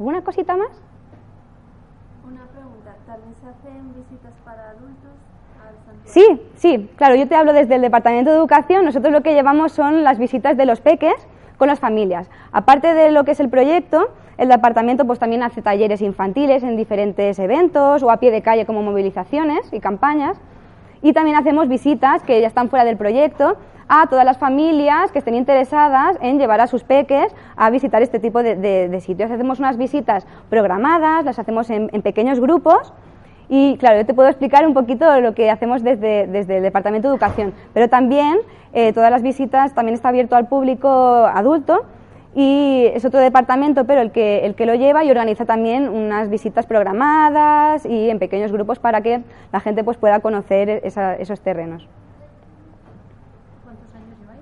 ¿Alguna 0.00 0.22
cosita 0.22 0.56
más? 0.56 0.70
Una 2.26 2.46
pregunta, 2.46 2.96
¿también 3.06 3.34
se 3.34 3.46
hacen 3.46 3.94
visitas 3.94 4.32
para 4.46 4.70
adultos? 4.70 5.10
Sí, 6.06 6.40
sí, 6.54 6.88
claro, 6.96 7.16
yo 7.16 7.28
te 7.28 7.34
hablo 7.34 7.52
desde 7.52 7.74
el 7.74 7.82
Departamento 7.82 8.30
de 8.30 8.38
Educación. 8.38 8.86
Nosotros 8.86 9.12
lo 9.12 9.20
que 9.22 9.34
llevamos 9.34 9.72
son 9.72 10.02
las 10.02 10.18
visitas 10.18 10.56
de 10.56 10.64
los 10.64 10.80
peques 10.80 11.12
con 11.58 11.68
las 11.68 11.80
familias. 11.80 12.30
Aparte 12.50 12.94
de 12.94 13.10
lo 13.10 13.24
que 13.24 13.32
es 13.32 13.40
el 13.40 13.50
proyecto, 13.50 14.08
el 14.38 14.48
departamento 14.48 15.04
pues 15.04 15.18
también 15.18 15.42
hace 15.42 15.60
talleres 15.60 16.00
infantiles 16.00 16.62
en 16.62 16.78
diferentes 16.78 17.38
eventos 17.38 18.02
o 18.02 18.10
a 18.10 18.16
pie 18.16 18.30
de 18.30 18.40
calle 18.40 18.64
como 18.64 18.82
movilizaciones 18.82 19.70
y 19.70 19.80
campañas. 19.80 20.40
Y 21.02 21.12
también 21.12 21.36
hacemos 21.36 21.68
visitas 21.68 22.22
que 22.22 22.40
ya 22.40 22.46
están 22.46 22.70
fuera 22.70 22.86
del 22.86 22.96
proyecto 22.96 23.58
a 23.92 24.06
todas 24.06 24.24
las 24.24 24.38
familias 24.38 25.10
que 25.10 25.18
estén 25.18 25.34
interesadas 25.34 26.16
en 26.22 26.38
llevar 26.38 26.60
a 26.60 26.68
sus 26.68 26.84
peques 26.84 27.34
a 27.56 27.70
visitar 27.70 28.00
este 28.02 28.20
tipo 28.20 28.42
de, 28.42 29.00
sitios. 29.02 29.30
Hacemos 29.30 29.58
unas 29.58 29.76
visitas 29.76 30.26
programadas, 30.48 31.24
las 31.24 31.38
hacemos 31.40 31.68
en, 31.70 31.88
pequeños 32.02 32.38
grupos 32.38 32.92
y 33.48 33.76
claro, 33.78 33.98
yo 33.98 34.06
te 34.06 34.14
puedo 34.14 34.28
explicar 34.28 34.64
un 34.64 34.74
poquito 34.74 35.20
lo 35.20 35.34
que 35.34 35.50
hacemos 35.50 35.82
desde, 35.82 36.28
desde 36.28 36.58
el 36.58 36.62
Departamento 36.62 37.08
de 37.08 37.14
Educación, 37.14 37.52
pero 37.74 37.88
también 37.88 38.38
eh, 38.72 38.92
todas 38.92 39.10
las 39.10 39.22
visitas 39.22 39.74
también 39.74 39.94
está 39.94 40.10
abierto 40.10 40.36
al 40.36 40.46
público 40.46 40.88
adulto 41.26 41.84
y 42.34 42.84
es 42.94 43.04
otro 43.04 43.18
departamento, 43.18 43.86
pero 43.86 44.00
el 44.00 44.12
que, 44.12 44.46
el 44.46 44.54
que 44.54 44.66
lo 44.66 44.74
lleva 44.76 45.02
y 45.04 45.10
organiza 45.10 45.46
también 45.46 45.88
unas 45.88 46.30
visitas 46.30 46.64
programadas 46.64 47.84
y 47.84 48.08
en 48.08 48.20
pequeños 48.20 48.52
grupos 48.52 48.78
para 48.78 49.00
que 49.00 49.22
la 49.52 49.60
gente 49.60 49.82
pues, 49.82 49.96
pueda 49.96 50.20
conocer 50.20 50.80
esos 50.84 51.40
terrenos. 51.40 51.88
¿Cuántos 53.64 53.92
años 53.94 54.18
lleváis? 54.20 54.40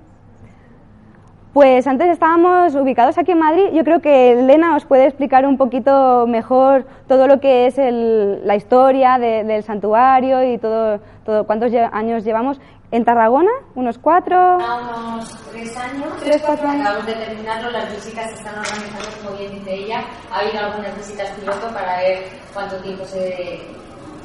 Pues 1.59 1.89
antes 1.89 2.09
estábamos 2.11 2.77
ubicados 2.77 3.19
aquí 3.19 3.33
en 3.33 3.41
Madrid. 3.41 3.71
Yo 3.73 3.83
creo 3.83 4.01
que 4.01 4.31
Elena 4.31 4.77
os 4.77 4.85
puede 4.85 5.07
explicar 5.07 5.45
un 5.45 5.59
poquito 5.59 6.25
mejor 6.29 6.87
todo 7.09 7.27
lo 7.27 7.41
que 7.41 7.67
es 7.67 7.75
la 7.77 8.55
historia 8.55 9.19
del 9.19 9.65
santuario 9.65 10.45
y 10.45 10.59
todo, 10.59 11.01
todo 11.27 11.49
cuántos 11.49 11.73
años 11.91 12.23
llevamos. 12.23 12.61
En 12.93 13.05
Tarragona, 13.05 13.51
unos 13.75 13.99
cuatro. 13.99 14.55
unos 14.55 15.29
tres 15.51 15.77
años. 15.77 16.07
Tres, 16.23 16.41
cuatro 16.47 16.69
años. 16.69 16.87
Acabamos 16.87 17.07
de 17.07 17.15
terminarlo, 17.15 17.71
las 17.73 17.93
visitas 17.93 18.31
se 18.31 18.35
están 18.37 18.55
organizando, 18.57 19.09
como 19.21 19.37
bien 19.37 19.51
dice 19.51 19.75
ella. 19.75 20.05
Ha 20.31 20.39
habido 20.39 20.65
algunas 20.65 20.97
visitas 20.97 21.29
piloto 21.41 21.75
para 21.75 21.99
ver 21.99 22.23
cuánto 22.55 22.77
tiempo 22.77 23.05
se, 23.05 23.63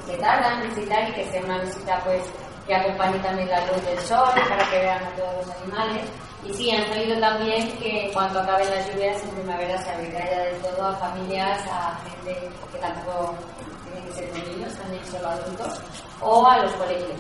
se 0.06 0.18
tarda 0.20 0.62
en 0.62 0.70
visitar 0.70 1.10
y 1.10 1.14
que 1.14 1.26
sea 1.32 1.44
una 1.44 1.62
visita 1.62 2.00
pues 2.06 2.32
que 2.68 2.76
acompañe 2.76 3.18
también 3.24 3.50
la 3.50 3.66
luz 3.66 3.84
del 3.88 3.98
sol 3.98 4.30
para 4.48 4.70
que 4.70 4.78
vean 4.78 5.04
a 5.04 5.10
todos 5.16 5.48
los 5.48 5.62
animales. 5.64 6.12
Y 6.46 6.54
sí, 6.54 6.72
han 6.72 6.88
salido 6.88 7.20
también 7.20 7.72
que 7.78 8.12
cuando 8.14 8.42
acaben 8.42 8.70
las 8.70 8.88
lluvias 8.92 9.24
en 9.24 9.30
primavera 9.30 9.82
se 9.82 9.90
abrirá 9.92 10.30
ya 10.30 10.40
de 10.44 10.52
todo 10.60 10.88
a 10.88 10.96
familias, 10.96 11.62
a 11.72 11.98
gente 12.04 12.50
que 12.72 12.80
tampoco 12.80 13.36
tienen 13.86 14.04
que 14.10 14.14
ser 14.14 14.34
niños, 14.34 14.74
también 14.76 15.06
solo 15.06 15.30
adultos, 15.30 15.80
o 16.20 16.46
a 16.46 16.58
los 16.58 16.72
colegios. 16.74 17.20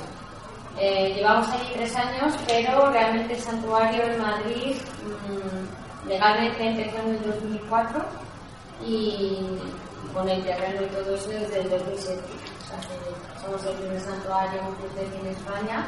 Eh, 0.77 1.13
llevamos 1.15 1.47
allí 1.49 1.69
tres 1.73 1.95
años, 1.95 2.33
pero 2.47 2.89
realmente 2.89 3.33
el 3.35 3.39
santuario 3.39 4.03
en 4.03 4.21
Madrid 4.21 4.75
mmm, 5.05 6.09
legalmente 6.09 6.67
empezó 6.67 6.97
en 6.97 7.09
el 7.09 7.23
2004 7.23 8.05
y 8.85 9.59
con 10.13 10.27
el 10.27 10.43
terreno 10.43 10.81
y 10.81 10.85
todo 10.87 11.15
eso 11.15 11.29
desde 11.29 11.61
el 11.61 11.69
2007. 11.69 12.21
O 12.21 12.67
sea, 12.67 13.41
somos 13.41 13.63
el 13.65 13.75
primer 13.75 14.01
santuario 14.01 14.61
en 14.97 15.27
España. 15.27 15.85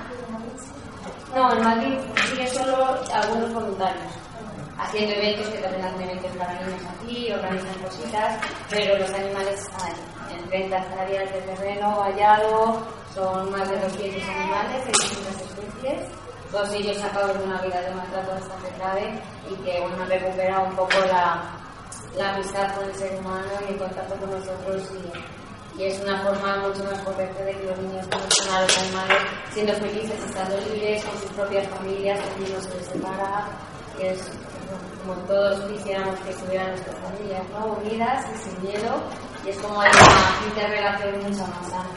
No, 1.33 1.51
en 1.51 1.63
Madrid 1.63 1.97
sigue 2.29 2.47
solo 2.47 2.97
algunos 3.13 3.53
voluntarios 3.53 4.13
haciendo 4.77 5.13
eventos 5.15 5.47
que 5.49 5.57
también 5.59 5.85
hacen 5.85 6.01
eventos 6.01 6.31
para 6.37 6.53
niños 6.53 6.81
aquí, 6.93 7.31
organizan 7.31 7.83
cositas, 7.83 8.39
pero 8.69 8.97
los 8.97 9.09
animales 9.13 9.61
están 9.61 9.93
en 10.31 10.49
30 10.49 10.77
hectáreas 10.77 11.33
de 11.33 11.41
terreno 11.41 11.97
vallado, 11.97 12.85
son 13.13 13.51
más 13.51 13.69
de 13.69 13.79
200 13.79 14.23
animales 14.29 14.85
de 14.85 14.91
distintas 14.91 15.41
especies, 15.41 16.09
todos 16.51 16.73
ellos 16.73 16.97
sacados 16.97 17.37
de 17.37 17.43
una 17.45 17.61
vida 17.61 17.81
de 17.81 17.95
maltrato 17.95 18.31
bastante 18.31 18.69
grave 18.77 19.21
y 19.49 19.55
que 19.63 19.81
bueno, 19.81 20.03
han 20.03 20.09
recuperado 20.09 20.67
un 20.67 20.75
poco 20.75 20.99
la, 21.07 21.43
la 22.17 22.33
amistad 22.33 22.75
con 22.75 22.85
el 22.85 22.95
ser 22.95 23.17
humano 23.19 23.51
y 23.67 23.73
el 23.73 23.77
contacto 23.77 24.15
con 24.15 24.31
nosotros 24.31 24.91
y, 24.91 25.44
y, 25.77 25.83
es 25.83 25.99
una 26.01 26.21
forma 26.23 26.57
mucho 26.57 26.83
más 26.83 27.01
correcta 27.01 27.43
de 27.43 27.51
que 27.51 27.63
los 27.63 27.77
niños 27.79 28.05
conozcan 28.07 28.55
a 28.55 28.61
los 28.61 28.77
animales 28.77 29.17
siendo 29.51 29.73
felices, 29.73 30.23
estando 30.23 30.57
libres 30.69 31.03
con 31.05 31.19
sus 31.19 31.31
propias 31.31 31.67
familias, 31.67 32.19
que 32.19 32.53
no 32.53 32.61
se 32.61 32.77
les 32.77 32.85
separa, 32.87 33.47
es 33.99 34.19
como 35.05 35.19
todos 35.27 35.71
quisiéramos 35.71 36.19
que 36.21 36.31
estuvieran 36.31 36.69
nuestras 36.69 36.95
familias, 36.99 37.43
¿no? 37.51 37.65
Unidas 37.73 38.25
y 38.33 38.37
sin 38.37 38.61
miedo, 38.63 39.03
y 39.45 39.49
es 39.49 39.57
como 39.57 39.81
hay 39.81 39.91
una 39.91 40.47
interrelación 40.47 41.17
mucho 41.17 41.47
más 41.47 41.69
sana. 41.69 41.89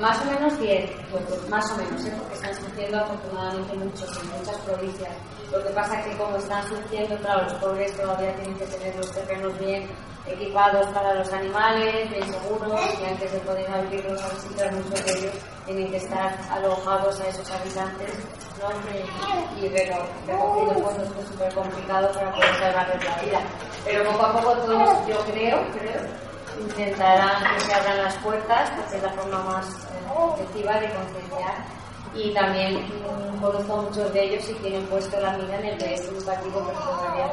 Más 0.00 0.20
o 0.20 0.24
menos 0.26 0.58
10, 0.58 0.90
pues, 1.10 1.48
más 1.48 1.70
o 1.72 1.76
menos, 1.76 2.04
¿eh? 2.04 2.12
porque 2.18 2.34
están 2.34 2.54
surgiendo 2.54 2.98
afortunadamente 2.98 3.74
muchos 3.76 4.22
en 4.22 4.38
muchas 4.38 4.56
provincias. 4.58 5.12
Lo 5.52 5.62
que 5.62 5.70
pasa 5.70 6.00
es 6.00 6.06
que 6.06 6.16
como 6.16 6.36
están 6.36 6.68
surgiendo, 6.68 7.16
claro, 7.18 7.44
los 7.44 7.54
pobres 7.54 7.96
todavía 7.96 8.34
tienen 8.36 8.58
que 8.58 8.66
tener 8.66 8.96
los 8.96 9.10
terrenos 9.12 9.58
bien 9.58 9.88
equipados 10.26 10.86
para 10.88 11.14
los 11.14 11.32
animales, 11.32 12.10
bien 12.10 12.24
seguros, 12.24 12.80
y 13.00 13.04
antes 13.04 13.32
de 13.32 13.38
poder 13.40 13.70
abrirlos 13.70 14.22
a 14.22 14.28
visitar 14.34 14.72
muchos 14.72 15.04
de 15.04 15.12
ellos 15.18 15.34
tienen 15.64 15.90
que 15.90 15.96
estar 15.96 16.36
alojados 16.50 17.20
a 17.20 17.28
esos 17.28 17.50
habitantes, 17.50 18.12
¿no? 18.60 18.68
Y, 19.60 19.64
y 19.64 19.68
recogiendo 19.68 20.74
fondos 20.74 21.08
es 21.20 21.28
súper 21.28 21.54
complicado 21.54 22.12
para 22.12 22.32
poder 22.32 22.54
salvarles 22.56 23.04
la 23.04 23.22
vida. 23.22 23.40
Pero 23.84 24.04
poco 24.10 24.26
a 24.26 24.32
poco 24.32 24.52
todos, 24.58 25.06
yo 25.06 25.18
creo, 25.32 25.64
creo, 25.72 26.00
intentarán 26.60 27.54
que 27.54 27.60
se 27.60 27.74
abran 27.74 28.04
las 28.04 28.14
puertas, 28.16 28.70
porque 28.70 28.96
es 28.96 29.02
la 29.02 29.10
forma 29.10 29.42
más 29.44 29.66
eh, 29.66 30.34
efectiva 30.34 30.80
de 30.80 30.90
concienciar 30.90 31.76
y 32.16 32.32
también 32.32 32.74
mm, 32.76 33.40
conozco 33.40 33.74
a 33.74 33.82
muchos 33.82 34.12
de 34.12 34.24
ellos 34.24 34.48
y 34.48 34.54
tienen 34.54 34.86
puesto 34.86 35.20
la 35.20 35.36
mira 35.36 35.58
en 35.58 35.66
el 35.66 35.78
proyecto 35.78 36.16
educativo 36.16 36.64
pero 36.66 36.78
todavía 36.80 37.30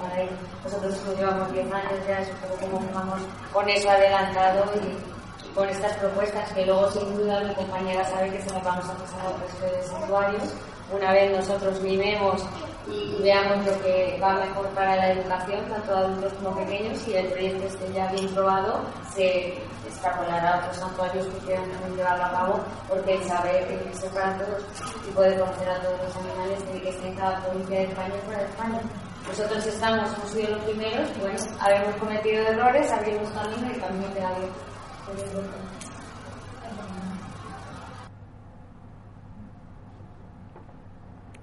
para 0.00 0.22
ellos. 0.22 0.34
Nosotros 0.64 1.04
nos 1.04 1.16
llevamos 1.16 1.52
10 1.52 1.72
años 1.72 2.06
ya, 2.06 2.20
es 2.20 2.28
como 2.60 2.80
vamos 2.94 3.20
con 3.52 3.68
eso 3.68 3.90
adelantado 3.90 4.64
y, 4.76 5.20
con 5.54 5.68
estas 5.68 5.96
propuestas 5.96 6.52
que 6.52 6.64
luego 6.64 6.88
sin 6.92 7.16
duda 7.16 7.40
mi 7.40 7.52
compañera 7.54 8.04
sabe 8.04 8.30
que 8.30 8.40
se 8.40 8.50
las 8.50 8.62
vamos 8.62 8.84
a 8.84 8.94
pasar 8.94 9.20
a 9.20 9.30
otros 9.30 9.60
de 9.60 10.04
usuarios. 10.04 10.54
Una 10.92 11.12
vez 11.12 11.36
nosotros 11.36 11.82
vivemos 11.82 12.42
y 12.88 13.22
veamos 13.22 13.66
lo 13.66 13.82
que 13.82 14.18
va 14.22 14.34
mejor 14.34 14.66
para 14.68 14.96
la 14.96 15.12
educación, 15.12 15.64
tanto 15.68 15.96
adultos 15.96 16.32
como 16.42 16.56
pequeños, 16.56 17.06
y 17.06 17.14
el 17.14 17.26
proyecto 17.26 17.66
esté 17.66 17.92
ya 17.92 18.10
bien 18.12 18.28
probado, 18.34 18.80
se 19.14 19.58
extrapolará 19.86 20.54
a 20.54 20.58
otros 20.58 20.76
santuarios 20.76 21.26
que 21.26 21.38
quieran 21.46 21.70
también 21.70 21.96
llevarlo 21.96 22.24
a 22.24 22.30
cabo, 22.30 22.60
porque 22.88 23.14
el 23.14 23.24
saber 23.24 23.66
se 23.92 24.08
para 24.10 24.38
todos 24.38 24.62
y 25.06 25.10
poder 25.12 25.38
conocer 25.38 25.68
a 25.68 25.80
todos 25.80 26.00
los 26.02 26.16
animales 26.16 26.64
tiene 26.64 26.80
que 26.80 26.90
estar 26.90 27.06
en 27.06 27.14
cada 27.16 27.40
provincia 27.44 27.78
de 27.78 27.84
España 27.84 28.14
y 28.16 28.26
fuera 28.26 28.40
de 28.40 28.46
España. 28.46 28.80
Nosotros 29.28 29.66
estamos, 29.66 30.12
hemos 30.14 30.30
sido 30.30 30.50
los 30.56 30.64
primeros, 30.64 31.18
bueno, 31.20 31.38
habíamos 31.60 31.94
cometido 31.96 32.42
errores, 32.48 32.90
abrimos 32.90 33.28
camino 33.30 33.66
y 33.66 33.74
el 33.74 33.80
camino 33.80 34.14
queda. 34.14 34.30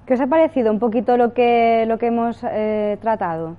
¿Qué 0.07 0.13
os 0.13 0.21
ha 0.21 0.27
parecido 0.27 0.71
un 0.71 0.79
poquito 0.79 1.17
lo 1.17 1.33
que, 1.33 1.83
lo 1.85 1.97
que 1.97 2.07
hemos 2.07 2.41
eh, 2.49 2.97
tratado? 3.01 3.57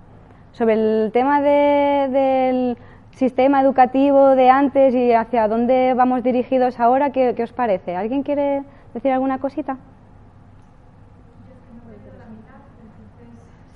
Sobre 0.52 0.72
el 0.72 1.10
tema 1.12 1.42
de, 1.42 2.08
del 2.10 2.78
sistema 3.10 3.60
educativo 3.60 4.34
de 4.34 4.48
antes 4.48 4.94
y 4.94 5.12
hacia 5.12 5.46
dónde 5.46 5.92
vamos 5.92 6.22
dirigidos 6.22 6.80
ahora, 6.80 7.10
¿qué, 7.10 7.36
os 7.42 7.52
parece? 7.52 7.96
¿Alguien 7.96 8.22
quiere 8.22 8.62
decir 8.94 9.12
alguna 9.12 9.38
cosita? 9.38 9.76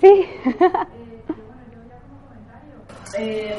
Sí. 0.01 0.25
Eh, 3.19 3.59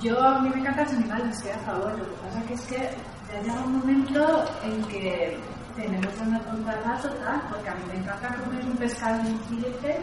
yo 0.00 0.22
a 0.22 0.38
mí 0.38 0.48
me 0.48 0.60
encantan 0.60 0.84
los 0.84 0.94
animales, 0.94 1.36
estoy 1.36 1.50
a 1.50 1.58
favor. 1.58 1.98
Lo 1.98 2.04
que 2.04 2.22
pasa 2.22 2.40
que 2.46 2.54
es 2.54 2.66
que 2.68 2.76
ya 2.76 3.42
llega 3.42 3.64
un 3.64 3.78
momento 3.80 4.44
en 4.62 4.84
que 4.84 5.36
tenemos 5.76 6.14
una 6.20 6.40
tontada 6.40 7.00
total, 7.00 7.42
porque 7.50 7.68
a 7.68 7.74
mí 7.74 7.82
me 7.88 7.98
encanta 7.98 8.34
comer 8.36 8.64
un 8.64 8.76
pescado 8.76 9.20
en 9.20 9.26
un 9.26 9.40
filete 9.44 10.00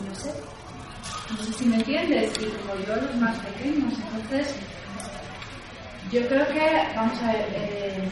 y 0.00 0.08
no 0.08 0.14
sé, 0.14 0.34
no 1.30 1.36
sé 1.44 1.52
si 1.52 1.64
me 1.66 1.76
entiendes, 1.76 2.32
y 2.40 2.46
como 2.46 2.74
yo 2.86 2.96
los 2.96 3.16
más 3.16 3.38
pequeños, 3.40 3.92
entonces 3.98 4.56
yo 6.10 6.26
creo 6.28 6.46
que, 6.48 6.92
vamos 6.94 7.22
a 7.22 7.32
ver, 7.32 7.48
eh, 7.52 8.08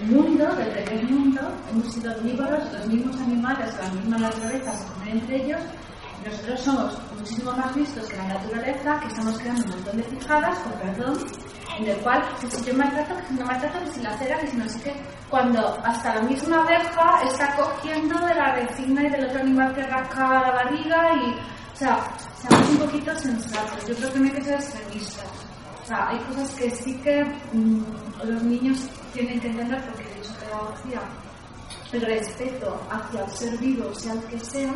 el 0.00 0.10
mundo, 0.10 0.46
desde 0.56 0.94
el 0.94 1.08
mundo, 1.08 1.40
hemos 1.70 1.92
sido 1.92 2.16
omnívoros, 2.16 2.72
los 2.72 2.86
mismos 2.86 3.16
animales, 3.20 3.74
la 3.80 3.90
misma 3.90 4.18
naturaleza 4.18 4.76
se 4.76 4.86
comen 4.92 5.18
entre 5.18 5.44
ellos, 5.44 5.60
nosotros 6.24 6.60
somos 6.60 6.98
muchísimo 7.16 7.52
más 7.52 7.76
listos 7.76 8.08
que 8.08 8.16
la 8.16 8.28
naturaleza, 8.28 9.00
que 9.00 9.08
estamos 9.08 9.38
creando 9.38 9.64
un 9.64 9.70
montón 9.70 9.96
de 9.96 10.02
fijadas, 10.04 10.58
con 10.58 10.72
perdón, 10.72 11.18
en 11.76 11.86
el 11.86 11.96
cual, 11.98 12.22
si 12.40 12.64
yo 12.64 12.74
maltrato, 12.74 13.16
que 13.16 13.26
si 13.26 13.34
no 13.34 13.44
maltrato, 13.46 13.80
que 13.84 13.90
si 13.92 14.02
la 14.02 14.16
cera, 14.18 14.38
que 14.38 14.46
si 14.48 14.56
no 14.56 14.68
sé 14.68 14.80
qué, 14.82 14.94
cuando 15.28 15.78
hasta 15.84 16.14
la 16.14 16.22
misma 16.22 16.62
abeja 16.62 17.22
está 17.24 17.54
cogiendo 17.56 18.18
de 18.26 18.34
la 18.34 18.54
resina 18.54 19.02
y 19.02 19.10
del 19.10 19.26
otro 19.26 19.40
animal 19.40 19.74
que 19.74 19.82
rasca 19.82 20.28
la 20.28 20.50
barriga 20.52 21.14
y, 21.14 21.30
o 21.30 21.76
sea, 21.76 21.98
seamos 22.40 22.68
un 22.70 22.78
poquito 22.78 23.14
sensatos, 23.16 23.86
yo 23.86 23.94
creo 23.96 24.12
que 24.12 24.18
no 24.18 24.24
hay 24.26 24.32
que 24.32 24.44
ser 24.44 24.54
extremistas. 24.54 25.26
O 25.82 25.86
sea, 25.86 26.08
hay 26.08 26.18
cosas 26.18 26.50
que 26.52 26.70
sí 26.70 26.94
que 26.98 27.24
mm, 27.52 27.82
los 28.24 28.42
niños 28.42 28.78
tienen 29.12 29.40
que 29.40 29.48
entender 29.48 29.82
porque 29.84 30.02
hecho 30.20 30.34
pedagogía, 30.40 31.00
el 31.92 32.02
respeto 32.02 32.80
hacia 32.90 33.24
el 33.24 33.30
ser 33.30 33.58
vivo, 33.58 33.94
sea 33.94 34.12
el 34.12 34.22
que 34.24 34.38
sea, 34.40 34.74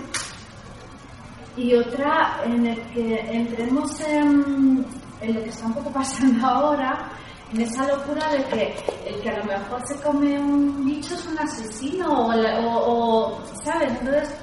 y 1.57 1.75
otra 1.75 2.41
en 2.45 2.67
el 2.67 2.81
que 2.93 3.21
entremos 3.31 4.01
en, 4.01 4.87
en 5.23 5.35
lo 5.35 5.43
que 5.43 5.51
está 5.51 5.67
un 5.67 5.75
poco 5.75 5.91
pasando 5.91 6.47
ahora, 6.47 7.11
en 7.53 7.61
esa 7.61 7.87
locura 7.87 8.29
de 8.31 8.45
que 8.45 8.75
el 9.07 9.21
que 9.21 9.31
a 9.31 9.39
lo 9.39 9.45
mejor 9.45 9.81
se 9.87 10.01
come 10.03 10.39
un 10.39 10.85
bicho 10.85 11.15
es 11.15 11.27
un 11.27 11.39
asesino 11.39 12.29
o, 12.29 13.43
¿sabes? 13.63 13.93
Entonces, 14.01 14.35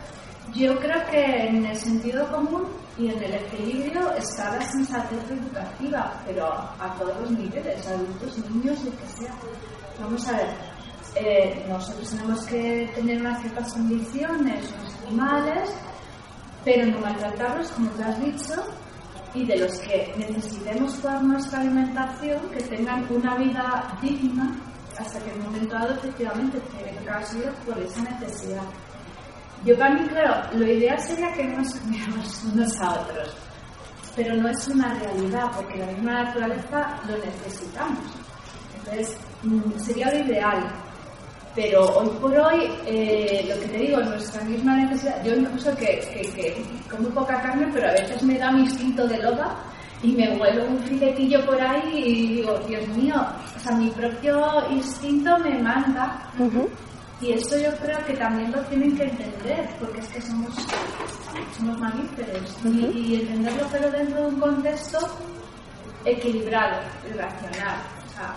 yo 0.53 0.77
creo 0.79 1.05
que 1.09 1.47
en 1.47 1.65
el 1.65 1.75
sentido 1.75 2.31
común 2.31 2.67
y 2.97 3.09
en 3.09 3.23
el 3.23 3.33
equilibrio 3.33 4.11
está 4.13 4.55
la 4.55 4.61
sensatez 4.61 5.19
educativa, 5.29 6.21
pero 6.25 6.47
a 6.47 6.95
todos 6.99 7.19
los 7.21 7.31
niveles, 7.31 7.87
adultos, 7.87 8.37
niños, 8.49 8.83
lo 8.83 8.91
que 8.91 9.07
sea. 9.07 9.33
Vamos 10.01 10.27
a 10.27 10.37
ver, 10.37 10.49
eh, 11.15 11.65
nosotros 11.67 12.09
tenemos 12.09 12.45
que 12.45 12.91
tener 12.95 13.21
unas 13.21 13.41
ciertas 13.41 13.73
condiciones, 13.73 14.71
los 14.71 15.07
animales, 15.07 15.69
pero 16.63 16.85
no 16.87 16.99
maltratarlos, 16.99 17.69
como 17.69 17.89
tú 17.91 18.03
has 18.03 18.19
dicho, 18.19 18.53
y 19.33 19.45
de 19.45 19.57
los 19.57 19.79
que 19.79 20.13
necesitemos 20.17 20.99
toda 21.01 21.21
nuestra 21.21 21.61
alimentación, 21.61 22.39
que 22.49 22.63
tengan 22.63 23.05
una 23.09 23.35
vida 23.35 23.97
digna 24.01 24.55
hasta 24.99 25.19
que 25.19 25.31
en 25.31 25.39
un 25.39 25.45
momento 25.45 25.75
dado 25.75 25.93
efectivamente 25.93 26.59
tiene 26.71 26.91
que 26.91 26.99
acabar 26.99 27.53
por 27.65 27.77
esa 27.77 28.01
necesidad. 28.01 28.63
Yo 29.65 29.77
para 29.77 29.93
mí, 29.93 30.07
claro, 30.07 30.57
lo 30.57 30.65
ideal 30.65 30.99
sería 30.99 31.31
que 31.33 31.43
nos 31.43 31.73
comiéramos 31.75 32.43
unos 32.53 32.81
a 32.81 33.01
otros, 33.01 33.35
pero 34.15 34.35
no 34.35 34.49
es 34.49 34.67
una 34.67 34.93
realidad 34.95 35.51
porque 35.55 35.77
la 35.77 35.85
misma 35.87 36.23
naturaleza 36.23 36.99
lo 37.07 37.17
necesitamos. 37.17 37.99
Entonces, 38.77 39.17
mm, 39.43 39.79
sería 39.79 40.11
lo 40.11 40.19
ideal, 40.25 40.88
pero 41.59 41.85
hoy 41.87 42.07
por 42.21 42.33
hoy, 42.37 42.71
eh, 42.85 43.45
lo 43.49 43.59
que 43.59 43.67
te 43.67 43.77
digo, 43.79 43.99
nuestra 43.99 44.41
misma 44.45 44.77
necesidad, 44.77 45.21
yo 45.25 45.35
incluso 45.35 45.75
que, 45.75 45.99
que, 46.13 46.21
que, 46.31 46.63
como 46.89 47.09
poca 47.09 47.41
carne, 47.41 47.69
pero 47.73 47.89
a 47.89 47.91
veces 47.91 48.23
me 48.23 48.37
da 48.37 48.49
mi 48.49 48.61
instinto 48.61 49.05
de 49.05 49.21
loba 49.21 49.57
y 50.01 50.13
me 50.13 50.37
vuelo 50.37 50.63
un 50.67 50.79
filetillo 50.79 51.45
por 51.45 51.61
ahí 51.61 51.91
y 51.97 52.27
digo, 52.37 52.57
Dios 52.65 52.87
mío, 52.87 53.15
o 53.57 53.59
sea, 53.59 53.75
mi 53.75 53.89
propio 53.89 54.71
instinto 54.71 55.37
me 55.39 55.59
manda. 55.61 56.31
Y 57.19 57.33
eso 57.33 57.57
yo 57.57 57.75
creo 57.83 58.05
que 58.05 58.13
también 58.13 58.53
lo 58.53 58.61
tienen 58.61 58.95
que 58.95 59.03
entender, 59.03 59.69
porque 59.81 59.99
es 59.99 60.07
que 60.07 60.21
somos, 60.21 60.55
somos 61.57 61.77
mamíferos. 61.77 62.57
y, 62.63 62.99
y 62.99 63.15
entenderlo 63.15 63.67
pero 63.69 63.91
dentro 63.91 64.21
de 64.21 64.27
un 64.27 64.39
contexto 64.39 64.99
equilibrado 66.05 66.79
y 67.05 67.17
racional. 67.17 67.79
O 68.07 68.13
sea, 68.13 68.35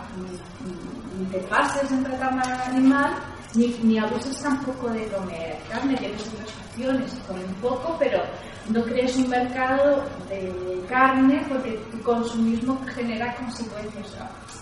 te 1.27 1.39
pases 1.41 1.91
en 1.91 2.05
tratar 2.05 2.35
mal 2.35 2.51
al 2.51 2.63
animal, 2.63 3.15
ni, 3.55 3.69
ni 3.83 3.99
abuses 3.99 4.41
tampoco 4.41 4.89
de 4.91 5.07
comer 5.09 5.59
carne, 5.69 5.97
tienes 5.97 6.27
otras 6.29 6.49
opciones, 6.67 7.13
comer 7.27 7.45
un 7.45 7.55
poco, 7.55 7.97
pero 7.99 8.23
no 8.69 8.83
crees 8.85 9.17
un 9.17 9.29
mercado 9.29 10.05
de 10.29 10.83
carne 10.89 11.45
porque 11.49 11.73
tu 11.91 12.01
consumismo 12.03 12.81
genera 12.95 13.35
consecuencias. 13.37 14.15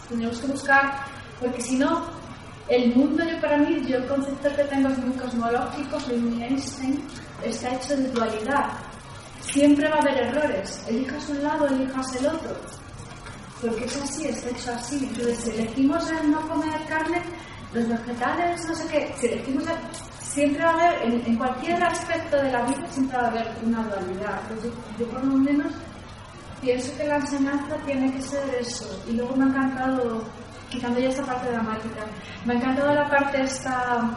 tenemos 0.08 0.38
que 0.38 0.46
buscar, 0.48 1.04
porque 1.38 1.60
si 1.60 1.76
no, 1.76 2.04
el 2.68 2.94
mundo, 2.94 3.24
yo 3.24 3.40
para 3.40 3.58
mí, 3.58 3.82
yo 3.86 3.98
el 3.98 4.06
concepto 4.06 4.48
que 4.56 4.64
tengo 4.64 4.88
es 4.88 4.98
muy 4.98 5.16
cosmológico, 5.16 6.00
soy 6.00 6.16
muy 6.18 6.42
Einstein, 6.42 7.04
está 7.44 7.74
hecho 7.74 7.96
de 7.96 8.08
dualidad. 8.10 8.70
Siempre 9.40 9.88
va 9.88 9.96
a 9.96 10.00
haber 10.00 10.18
errores, 10.18 10.84
elijas 10.88 11.28
un 11.28 11.42
lado, 11.42 11.66
elijas 11.66 12.14
el 12.16 12.26
otro 12.26 12.56
porque 13.60 13.84
es 13.84 13.96
así, 13.96 14.28
está 14.28 14.50
hecho 14.50 14.72
así. 14.72 14.98
Entonces, 15.02 15.38
si 15.38 15.50
elegimos 15.50 16.10
el 16.10 16.30
no 16.30 16.40
comer 16.48 16.80
carne, 16.88 17.22
los 17.72 17.88
vegetales, 17.88 18.66
no 18.66 18.74
sé 18.74 18.88
qué, 18.88 19.14
si 19.18 19.26
elegimos 19.26 19.64
siempre 20.22 20.64
va 20.64 20.70
a 20.70 20.74
haber, 20.74 21.26
en, 21.26 21.36
cualquier 21.36 21.82
aspecto 21.82 22.36
de 22.36 22.52
la 22.52 22.62
vida, 22.62 22.86
siempre 22.88 23.16
va 23.16 23.24
a 23.24 23.28
haber 23.28 23.48
una 23.64 23.82
dualidad. 23.82 24.40
Entonces, 24.48 24.72
yo, 24.98 25.06
por 25.08 25.24
lo 25.24 25.34
menos 25.34 25.72
pienso 26.60 26.96
que 26.96 27.04
la 27.04 27.16
enseñanza 27.16 27.76
tiene 27.84 28.12
que 28.12 28.22
ser 28.22 28.54
eso. 28.54 29.02
Y 29.08 29.12
luego 29.12 29.36
me 29.36 29.44
ha 29.44 29.48
encantado, 29.48 30.24
quitando 30.68 31.00
ya 31.00 31.08
esta 31.08 31.24
parte 31.24 31.50
dramática, 31.50 32.06
me 32.44 32.54
ha 32.54 32.56
encantado 32.56 32.94
la 32.94 33.08
parte 33.08 33.42
esta 33.42 34.10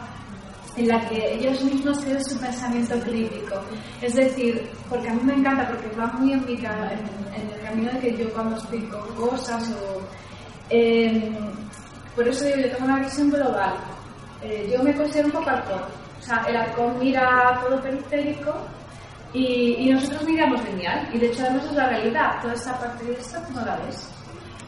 en 0.76 0.88
la 0.88 1.08
que 1.08 1.34
ellos 1.34 1.62
mismos 1.62 2.00
tienen 2.04 2.24
su 2.24 2.38
pensamiento 2.38 2.98
crítico. 3.00 3.60
Es 4.00 4.14
decir, 4.14 4.70
porque 4.88 5.08
a 5.08 5.14
mí 5.14 5.20
me 5.22 5.34
encanta, 5.34 5.68
porque 5.68 5.88
va 5.96 6.06
muy 6.14 6.32
en, 6.32 6.44
mi, 6.44 6.54
en, 6.54 7.50
el 7.52 7.60
camino 7.62 7.92
de 7.92 7.98
que 8.00 8.16
yo 8.16 8.32
cuando 8.32 8.56
explico 8.56 8.98
cosas 9.16 9.70
o... 9.70 10.00
Em, 10.70 11.34
por 12.16 12.26
eso 12.26 12.44
digo, 12.44 12.58
yo 12.58 12.70
tengo 12.70 12.84
una 12.84 13.00
visión 13.00 13.30
global. 13.30 13.74
Eh, 14.42 14.70
yo 14.72 14.82
me 14.82 14.94
considero 14.94 15.26
un 15.26 15.32
poco 15.32 15.50
halcón. 15.50 15.82
O 16.18 16.22
sea, 16.22 16.44
el 16.48 16.56
halcón 16.56 16.98
mira 16.98 17.60
todo 17.60 17.80
periférico 17.82 18.54
y, 19.32 19.76
y, 19.78 19.90
nosotros 19.90 20.24
miramos 20.24 20.64
lineal. 20.64 21.08
Y 21.12 21.18
de 21.18 21.26
hecho, 21.26 21.42
además 21.42 21.66
es 21.66 21.72
la 21.72 21.88
realidad. 21.88 22.40
Toda 22.40 22.54
esta 22.54 22.78
parte 22.78 23.04
de 23.04 23.12
esto 23.14 23.38
no 23.52 23.64
la 23.64 23.76
ves. 23.78 24.08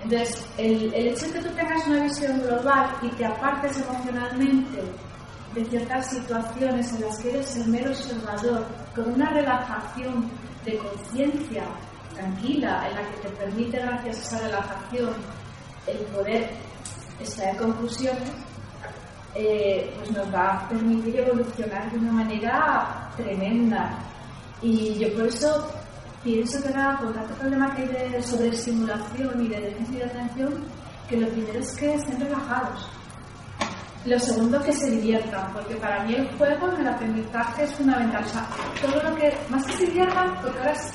Entonces, 0.03 0.47
el, 0.59 0.93
el 0.93 1.09
hecho 1.09 1.27
de 1.27 1.33
que 1.33 1.49
tú 1.49 1.55
tengas 1.55 1.87
una 1.87 2.03
visión 2.03 2.41
global 2.43 2.91
y 3.03 3.09
te 3.11 3.25
apartes 3.25 3.81
emocionalmente 3.81 4.83
de 5.57 5.65
ciertas 5.65 6.11
situaciones 6.11 6.93
en 6.93 7.01
las 7.01 7.19
que 7.19 7.31
eres 7.31 7.57
el 7.57 7.69
mero 7.69 7.91
observador, 7.91 8.67
con 8.95 9.15
una 9.15 9.31
relajación 9.31 10.31
de 10.67 10.77
conciencia 10.77 11.65
tranquila, 12.15 12.87
en 12.91 12.97
la 12.97 13.11
que 13.11 13.17
te 13.23 13.29
permite, 13.37 13.79
gracias 13.79 14.19
a 14.19 14.21
esa 14.21 14.39
relajación, 14.49 15.15
el 15.87 15.99
poder 16.15 16.51
extraer 17.19 17.57
conclusiones, 17.57 18.31
eh, 19.35 19.91
pues 19.97 20.11
nos 20.11 20.35
va 20.35 20.53
a 20.53 20.69
permitir 20.69 21.21
evolucionar 21.21 21.91
de 21.91 21.99
una 22.01 22.13
manera 22.13 23.11
tremenda. 23.17 23.99
Y 24.61 24.95
yo 24.99 25.11
por 25.15 25.27
eso 25.27 25.71
pienso 26.23 26.63
que 26.63 26.69
ahora, 26.69 26.99
con 26.99 27.15
tanto 27.15 27.35
problema 27.35 27.75
que 27.75 27.83
hay 27.83 28.11
de 28.11 28.23
sobreestimulación 28.23 29.43
y 29.43 29.49
de 29.49 29.61
déficit 29.61 29.95
de 29.97 30.05
atención, 30.05 30.65
que 31.09 31.17
lo 31.17 31.29
primero 31.29 31.61
es 31.61 31.75
que 31.77 31.95
estén 31.95 32.21
relajados 32.21 32.91
lo 34.07 34.19
segundo, 34.21 34.63
que 34.63 34.73
se 34.73 34.91
diviertan, 34.91 35.53
porque 35.53 35.75
para 35.77 36.05
mí 36.05 36.15
el 36.15 36.29
juego 36.37 36.73
en 36.73 36.81
el 36.81 36.89
aprendizaje 36.89 37.65
es 37.65 37.75
fundamental. 37.75 38.25
O 38.25 38.29
sea, 38.29 38.49
todo 38.81 39.03
lo 39.03 39.17
que, 39.17 39.37
más 39.49 39.65
que 39.67 39.73
se 39.73 39.87
diviertan, 39.87 40.35
porque 40.41 40.59
ahora 40.59 40.73
es, 40.73 40.93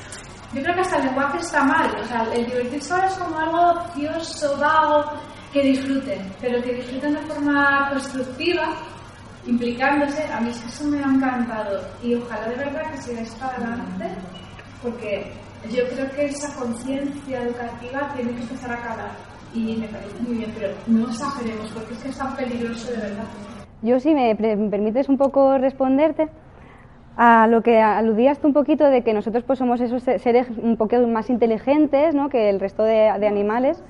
yo 0.53 0.61
creo 0.61 0.75
que 0.75 0.81
hasta 0.81 0.97
el 0.97 1.05
lenguaje 1.05 1.37
está 1.39 1.63
mal. 1.63 1.95
O 1.99 2.05
sea, 2.05 2.23
el 2.33 2.45
divertirse 2.45 2.93
ahora 2.93 3.07
es 3.07 3.13
como 3.15 3.37
algo 3.37 3.81
ocioso, 3.81 4.57
vago, 4.57 5.11
que 5.51 5.61
disfruten, 5.61 6.33
pero 6.39 6.61
que 6.63 6.73
disfruten 6.73 7.13
de 7.13 7.21
forma 7.21 7.89
constructiva, 7.91 8.75
implicándose. 9.45 10.23
A 10.31 10.39
mí 10.39 10.49
eso 10.49 10.83
me 10.85 10.99
ha 10.99 11.07
encantado 11.07 11.81
y 12.01 12.15
ojalá 12.15 12.47
de 12.47 12.55
verdad 12.55 12.91
que 12.91 13.01
sigáis 13.01 13.29
para 13.31 13.57
adelante, 13.57 14.09
porque 14.81 15.33
yo 15.69 15.87
creo 15.89 16.09
que 16.11 16.25
esa 16.25 16.53
conciencia 16.55 17.41
educativa 17.43 18.13
tiene 18.15 18.33
que 18.35 18.41
empezar 18.41 18.71
a 18.71 18.81
calar 18.81 19.30
y 19.53 19.75
me 19.77 19.87
parece 19.87 20.21
muy 20.23 20.37
bien, 20.37 20.51
pero 20.57 20.73
no 20.87 21.07
exageremos 21.07 21.69
porque 21.71 21.93
es 21.93 22.03
que 22.03 22.09
es 22.09 22.17
tan 22.17 22.35
peligroso 22.35 22.91
de 22.91 22.97
verdad. 22.97 23.23
Yo 23.81 23.99
si 23.99 24.13
me, 24.13 24.35
permites 24.35 25.09
un 25.09 25.17
poco 25.17 25.57
responderte 25.57 26.29
a 27.17 27.47
lo 27.47 27.61
que 27.61 27.81
aludías 27.81 28.39
tú 28.39 28.47
un 28.47 28.53
poquito 28.53 28.85
de 28.85 29.03
que 29.03 29.13
nosotros 29.13 29.43
pues 29.43 29.59
somos 29.59 29.81
esos 29.81 30.03
seres 30.03 30.47
un 30.61 30.77
poco 30.77 30.95
más 31.07 31.29
inteligentes 31.29 32.15
¿no? 32.15 32.29
que 32.29 32.49
el 32.49 32.59
resto 32.59 32.83
de, 32.83 33.11
de 33.19 33.27
animales. 33.27 33.83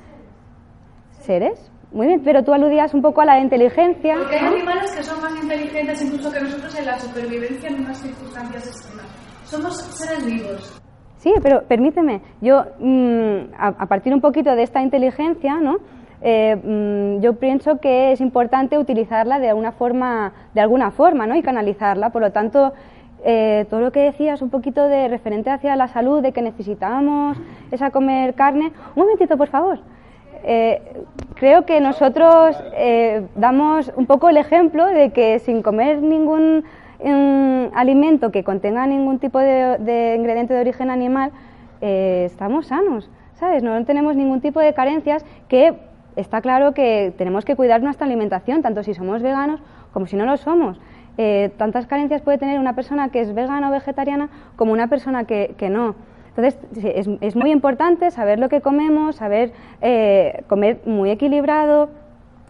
¿Seres? 1.20 1.72
Muy 1.92 2.08
bien, 2.08 2.22
pero 2.24 2.44
tú 2.44 2.54
aludías 2.54 2.94
un 2.94 3.02
poco 3.02 3.22
a 3.22 3.26
la 3.26 3.40
inteligencia. 3.40 4.16
Porque 4.16 4.38
hay 4.38 4.46
animales 4.46 4.92
que 4.92 5.04
son 5.04 5.22
más 5.22 5.36
inteligentes 5.42 6.02
incluso 6.02 6.32
que 6.32 6.40
nosotros 6.40 6.74
en 6.80 6.86
la 6.86 6.98
supervivencia 6.98 7.70
en 7.70 7.82
unas 7.82 8.02
circunstancias 8.02 8.68
extremas. 8.68 9.08
Somos 9.44 9.76
seres 9.76 10.26
vivos. 10.26 10.81
Sí, 11.22 11.32
pero 11.44 11.62
permíteme, 11.66 12.22
yo 12.42 12.66
mm, 12.80 13.54
a, 13.56 13.86
partir 13.86 14.12
un 14.12 14.22
poquito 14.22 14.56
de 14.56 14.64
esta 14.64 14.82
inteligencia, 14.82 15.60
¿no? 15.60 15.78
Eh, 16.24 16.56
mm, 16.56 17.22
yo 17.22 17.34
pienso 17.34 17.80
que 17.80 18.12
es 18.12 18.22
importante 18.22 18.80
utilizarla 18.80 19.38
de 19.38 19.50
alguna 19.50 19.72
forma, 19.72 20.34
de 20.56 20.62
alguna 20.62 20.90
forma, 20.90 21.28
¿no? 21.28 21.36
Y 21.36 21.44
canalizarla. 21.44 22.10
Por 22.10 22.24
lo 22.24 22.32
tanto, 22.32 22.74
eh, 23.24 23.68
todo 23.70 23.82
lo 23.82 23.92
que 23.92 24.00
decías 24.00 24.42
un 24.42 24.50
poquito 24.50 24.88
de 24.88 25.10
referente 25.10 25.52
hacia 25.52 25.76
la 25.76 25.88
salud, 25.88 26.24
de 26.24 26.32
que 26.32 26.42
necesitamos 26.42 27.38
esa 27.70 27.92
comer 27.92 28.34
carne. 28.34 28.72
Un 28.96 29.04
momentito, 29.04 29.38
por 29.38 29.50
favor. 29.50 29.78
Eh, 30.44 30.82
creo 31.36 31.68
que 31.68 31.80
nosotros 31.82 32.58
damos 33.36 33.94
un 33.96 34.08
poco 34.08 34.28
el 34.28 34.38
ejemplo 34.38 34.88
de 34.88 35.12
que 35.12 35.38
sin 35.38 35.62
comer 35.62 36.02
ningún 36.02 36.64
un 37.04 37.72
alimento 37.74 38.32
que 38.32 38.44
contenga 38.44 38.86
ningún 38.88 39.20
tipo 39.20 39.40
de, 39.40 40.16
ingrediente 40.18 40.54
de 40.54 40.62
origen 40.62 40.90
animal, 40.90 41.32
eh, 41.82 42.24
estamos 42.26 42.68
sanos, 42.68 43.10
¿sabes? 43.34 43.64
No 43.64 43.84
tenemos 43.86 44.16
ningún 44.16 44.42
tipo 44.42 44.60
de 44.60 44.74
carencias 44.74 45.26
que 45.48 45.74
está 46.16 46.42
claro 46.42 46.74
que 46.74 47.14
tenemos 47.18 47.46
que 47.46 47.56
cuidar 47.56 47.82
nuestra 47.82 48.06
alimentación, 48.06 48.62
tanto 48.62 48.84
si 48.84 48.94
somos 48.94 49.22
veganos 49.22 49.62
como 49.94 50.06
si 50.06 50.16
no 50.16 50.26
lo 50.26 50.38
somos. 50.38 50.80
Eh, 51.18 51.52
tantas 51.58 51.88
carencias 51.88 52.22
puede 52.22 52.38
tener 52.38 52.60
una 52.60 52.76
persona 52.76 53.10
que 53.10 53.20
es 53.22 53.34
vegana 53.34 53.70
o 53.70 53.72
vegetariana 53.72 54.30
como 54.56 54.72
una 54.72 54.88
persona 54.88 55.26
que, 55.26 55.56
no. 55.70 55.96
Entonces, 56.30 56.58
es, 56.96 57.10
es, 57.20 57.36
muy 57.36 57.52
importante 57.52 58.10
saber 58.12 58.40
lo 58.40 58.48
que 58.48 58.62
comemos, 58.62 59.18
saber 59.18 59.52
eh, 59.82 60.44
comer 60.48 60.80
muy 60.86 61.10
equilibrado 61.10 61.90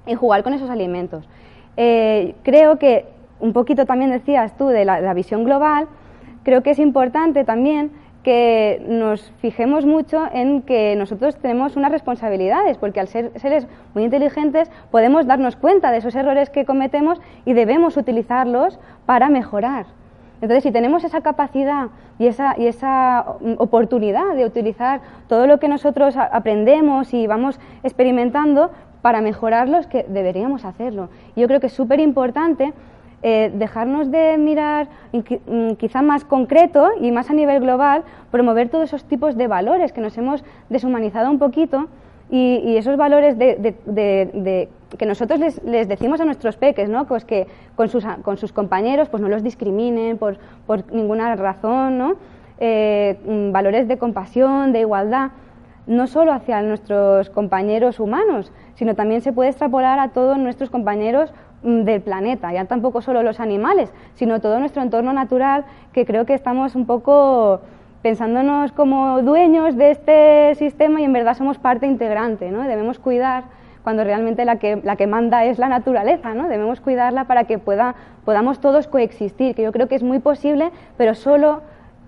y 0.05 0.13
jugar 0.13 0.43
con 0.43 0.53
esos 0.53 0.69
alimentos. 0.69 1.27
creo 1.75 2.77
que 2.77 3.05
un 3.41 3.53
poquito 3.53 3.85
también 3.85 4.11
decías 4.11 4.55
tú 4.55 4.67
de 4.67 4.85
la, 4.85 5.13
visión 5.13 5.43
global, 5.43 5.87
creo 6.43 6.63
que 6.63 6.71
es 6.71 6.79
importante 6.79 7.43
también 7.43 7.91
que 8.23 8.85
nos 8.87 9.33
fijemos 9.39 9.85
mucho 9.85 10.23
en 10.31 10.61
que 10.61 10.95
nosotros 10.95 11.35
tenemos 11.37 11.75
unas 11.75 11.91
responsabilidades, 11.91 12.77
porque 12.77 12.99
al 12.99 13.07
ser 13.07 13.31
seres 13.37 13.67
muy 13.95 14.03
inteligentes 14.03 14.69
podemos 14.91 15.25
darnos 15.25 15.55
cuenta 15.55 15.91
de 15.91 15.97
esos 15.97 16.15
errores 16.15 16.51
que 16.51 16.65
cometemos 16.65 17.19
y 17.45 17.53
debemos 17.53 17.97
utilizarlos 17.97 18.79
para 19.07 19.29
mejorar. 19.29 19.87
Entonces, 20.41 20.63
si 20.63 20.71
tenemos 20.71 21.03
esa 21.03 21.21
capacidad 21.21 21.89
y 22.17 22.27
esa, 22.27 22.55
y 22.57 22.67
esa 22.67 23.25
oportunidad 23.57 24.35
de 24.35 24.45
utilizar 24.45 25.01
todo 25.27 25.45
lo 25.45 25.59
que 25.59 25.67
nosotros 25.67 26.15
aprendemos 26.17 27.13
y 27.13 27.27
vamos 27.27 27.59
experimentando 27.83 28.71
para 29.01 29.21
mejorarlos, 29.21 29.87
que 29.87 30.05
deberíamos 30.07 30.65
hacerlo. 30.65 31.09
Yo 31.35 31.47
creo 31.47 31.59
que 31.59 31.67
es 31.67 31.73
súper 31.73 31.99
importante 31.99 32.73
eh, 33.23 33.51
dejarnos 33.53 34.09
de 34.09 34.37
mirar 34.37 34.87
mm, 35.13 35.73
quizá 35.73 36.01
más 36.01 36.25
concreto 36.25 36.89
y 36.99 37.11
más 37.11 37.29
a 37.29 37.33
nivel 37.33 37.59
global, 37.61 38.03
promover 38.31 38.69
todos 38.69 38.85
esos 38.85 39.03
tipos 39.05 39.37
de 39.37 39.47
valores 39.47 39.93
que 39.93 40.01
nos 40.01 40.17
hemos 40.17 40.43
deshumanizado 40.69 41.29
un 41.29 41.37
poquito 41.37 41.87
y, 42.31 42.77
esos 42.77 42.97
valores 42.97 43.37
de, 43.37 44.69
que 44.97 45.05
nosotros 45.05 45.39
les, 45.39 45.87
decimos 45.87 46.21
a 46.21 46.25
nuestros 46.25 46.55
peques, 46.55 46.89
¿no? 46.89 47.05
pues 47.05 47.25
que 47.25 47.45
con 47.75 47.89
sus, 47.89 48.05
con 48.23 48.37
sus 48.37 48.53
compañeros 48.53 49.09
pues 49.09 49.21
no 49.21 49.27
los 49.29 49.43
discriminen 49.43 50.17
por, 50.17 50.37
ninguna 50.91 51.35
razón, 51.35 51.97
¿no? 51.97 52.15
Eh, 52.57 53.19
mm, 53.25 53.51
valores 53.51 53.87
de 53.87 53.97
compasión, 53.97 54.71
de 54.71 54.81
igualdad, 54.81 55.31
no 55.87 56.07
solo 56.07 56.31
hacia 56.31 56.61
nuestros 56.61 57.29
compañeros 57.29 57.99
humanos, 57.99 58.51
sino 58.75 58.95
también 58.95 59.21
se 59.21 59.33
puede 59.33 59.49
extrapolar 59.49 59.99
a 59.99 60.09
todos 60.09 60.37
nuestros 60.37 60.69
compañeros 60.69 61.33
del 61.63 62.01
planeta, 62.01 62.51
ya 62.51 62.65
tampoco 62.65 63.01
solo 63.01 63.23
los 63.23 63.39
animales, 63.39 63.93
sino 64.15 64.41
todo 64.41 64.59
nuestro 64.59 64.81
entorno 64.81 65.13
natural, 65.13 65.65
que 65.93 66.05
creo 66.05 66.25
que 66.25 66.33
estamos 66.33 66.75
un 66.75 66.85
poco 66.85 67.61
pensándonos 68.01 68.71
como 68.71 69.21
dueños 69.21 69.77
de 69.77 69.91
este 69.91 70.55
sistema 70.55 71.01
y 71.01 71.03
en 71.03 71.13
verdad 71.13 71.35
somos 71.37 71.59
parte 71.59 71.85
integrante, 71.85 72.51
¿no? 72.51 72.63
Debemos 72.63 72.97
cuidar 72.97 73.43
cuando 73.83 74.03
realmente 74.03 74.45
la 74.45 74.57
que, 74.57 74.79
la 74.83 74.95
que 74.95 75.07
manda 75.07 75.45
es 75.45 75.59
la 75.59 75.67
naturaleza, 75.67 76.33
¿no? 76.33 76.47
Debemos 76.47 76.81
cuidarla 76.81 77.25
para 77.25 77.45
que 77.45 77.57
pueda, 77.57 77.95
podamos 78.25 78.59
todos 78.59 78.87
coexistir, 78.87 79.55
que 79.55 79.63
yo 79.63 79.71
creo 79.71 79.87
que 79.87 79.95
es 79.95 80.03
muy 80.03 80.19
posible, 80.19 80.71
pero 80.97 81.15
solo 81.15 81.61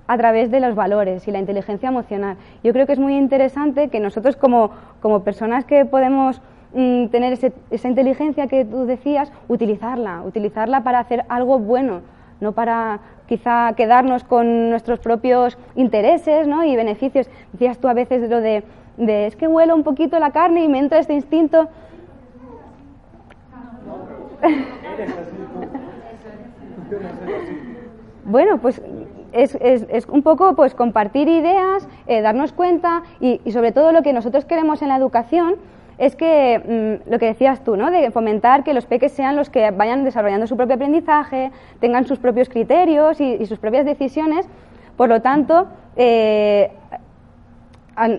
a 0.08 0.18
través 0.18 0.51
de 0.51 0.60
los 0.60 0.76
valores 0.76 1.28
y 1.28 1.32
la 1.32 1.39
inteligencia 1.39 1.89
emocional. 1.89 2.38
Yo 2.64 2.74
creo 2.74 2.86
que 2.86 2.93
es 2.93 2.99
muy 2.99 3.16
interesante 3.16 3.89
que 3.89 3.99
nosotros 3.99 4.36
como, 4.36 4.72
como 5.01 5.24
personas 5.24 5.66
que 5.66 5.86
podemos 5.86 6.41
Mm, 6.76 7.09
tener 7.09 7.38
esa 7.69 7.88
inteligencia 7.88 8.47
que 8.47 8.65
tú 8.65 8.88
decías, 8.88 9.32
utilizarla, 9.47 10.24
utilizarla 10.24 10.84
para 10.84 10.97
hacer 10.97 11.24
algo 11.30 11.59
bueno, 11.59 12.01
no 12.41 12.53
para 12.53 12.99
quizá 13.28 13.74
quedarnos 13.74 14.24
con 14.24 14.71
nuestros 14.71 14.99
propios 14.99 15.55
intereses 15.76 16.47
¿no? 16.47 16.63
y 16.63 16.76
beneficios. 16.76 17.30
Decías 17.51 17.78
tú 17.78 17.88
a 17.88 17.93
veces 17.93 18.28
lo 18.28 18.41
de, 18.41 18.63
de, 18.97 19.28
es 19.28 19.36
que 19.36 19.47
huelo 19.47 19.76
un 19.76 19.84
poquito 19.84 20.17
la 20.17 20.32
carne 20.32 20.63
y 20.63 20.67
me 20.67 20.80
entra 20.80 20.97
este 20.97 21.13
instinto. 21.13 21.69
bueno, 28.26 28.57
pues 28.57 28.82
es, 29.32 29.55
es, 29.61 29.86
es, 29.89 30.07
un 30.07 30.24
poco 30.24 30.55
pues 30.55 30.74
compartir 30.74 31.28
ideas, 31.28 31.88
eh, 32.07 32.21
darnos 32.21 32.51
cuenta 32.51 33.03
y, 33.19 33.41
y 33.45 33.51
sobre 33.51 33.71
todo 33.71 33.91
lo 33.91 34.01
que 34.01 34.11
nosotros 34.11 34.45
queremos 34.45 34.82
en 34.82 34.88
la 34.88 34.97
educación 34.97 35.57
es 35.98 36.16
que 36.16 37.00
mm, 37.06 37.10
lo 37.10 37.20
que 37.20 37.28
decías 37.28 37.64
tú, 37.64 37.76
¿no? 37.76 37.91
de 37.91 38.12
fomentar 38.12 38.64
que 38.64 38.74
los 38.74 38.86
peques 38.86 39.12
sean 39.12 39.36
los 39.36 39.50
que 39.50 39.72
vayan 39.72 40.04
desarrollando 40.04 40.48
su 40.48 40.58
propio 40.58 40.76
aprendizaje, 40.76 41.52
tengan 41.80 42.06
sus 42.06 42.20
propios 42.20 42.50
criterios 42.50 43.22
y, 43.22 43.46
sus 43.46 43.60
propias 43.60 43.86
decisiones. 43.86 44.48
Por 44.98 45.10
lo 45.10 45.22
tanto, 45.22 45.68
eh, 45.96 46.72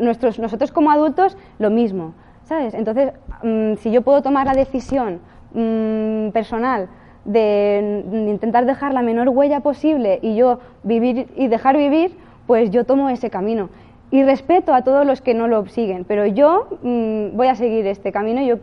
nuestros, 0.00 0.38
nosotros 0.38 0.72
como 0.72 0.90
adultos, 0.90 1.36
lo 1.58 1.70
mismo. 1.70 2.14
¿sabes? 2.44 2.74
Entonces, 2.74 3.12
mm, 3.42 3.74
si 3.76 3.90
yo 3.90 4.02
puedo 4.02 4.22
tomar 4.22 4.46
la 4.46 4.54
decisión 4.54 5.20
mm, 5.52 6.30
personal 6.30 6.88
de 7.24 8.04
intentar 8.12 8.66
dejar 8.66 8.92
la 8.92 9.02
menor 9.02 9.30
huella 9.30 9.60
posible 9.60 10.18
y 10.20 10.36
yo 10.36 10.60
vivir 10.82 11.28
y 11.36 11.48
dejar 11.48 11.76
vivir, 11.76 12.16
pues 12.46 12.70
yo 12.70 12.84
tomo 12.84 13.08
ese 13.08 13.30
camino. 13.30 13.70
Y 14.10 14.22
respeto 14.22 14.74
a 14.74 14.82
todos 14.82 15.06
los 15.06 15.20
que 15.20 15.34
no 15.34 15.48
lo 15.48 15.66
siguen, 15.66 16.04
pero 16.04 16.26
yo 16.26 16.68
mm, 16.82 17.36
voy 17.36 17.48
a 17.48 17.54
seguir 17.54 17.86
este 17.86 18.12
camino. 18.12 18.42
Yo 18.42 18.58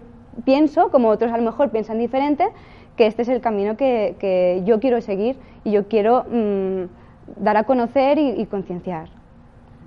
pienso, 0.46 0.90
como 0.92 1.10
otros 1.10 1.32
a 1.32 1.38
lo 1.38 1.44
mejor 1.44 1.72
piensan 1.72 1.98
diferente, 1.98 2.48
que 2.96 3.08
este 3.08 3.24
es 3.24 3.30
el 3.30 3.42
camino 3.42 3.78
que, 3.78 4.62
yo 4.66 4.80
quiero 4.80 5.02
seguir 5.02 5.38
y 5.64 5.72
yo 5.72 5.88
quiero 5.88 6.26
mm, 6.30 6.84
dar 7.38 7.58
a 7.58 7.64
conocer 7.64 8.18
y, 8.18 8.46
concienciar. 8.46 9.10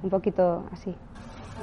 Un 0.03 0.11
poquito 0.11 0.65
así. 0.71 0.95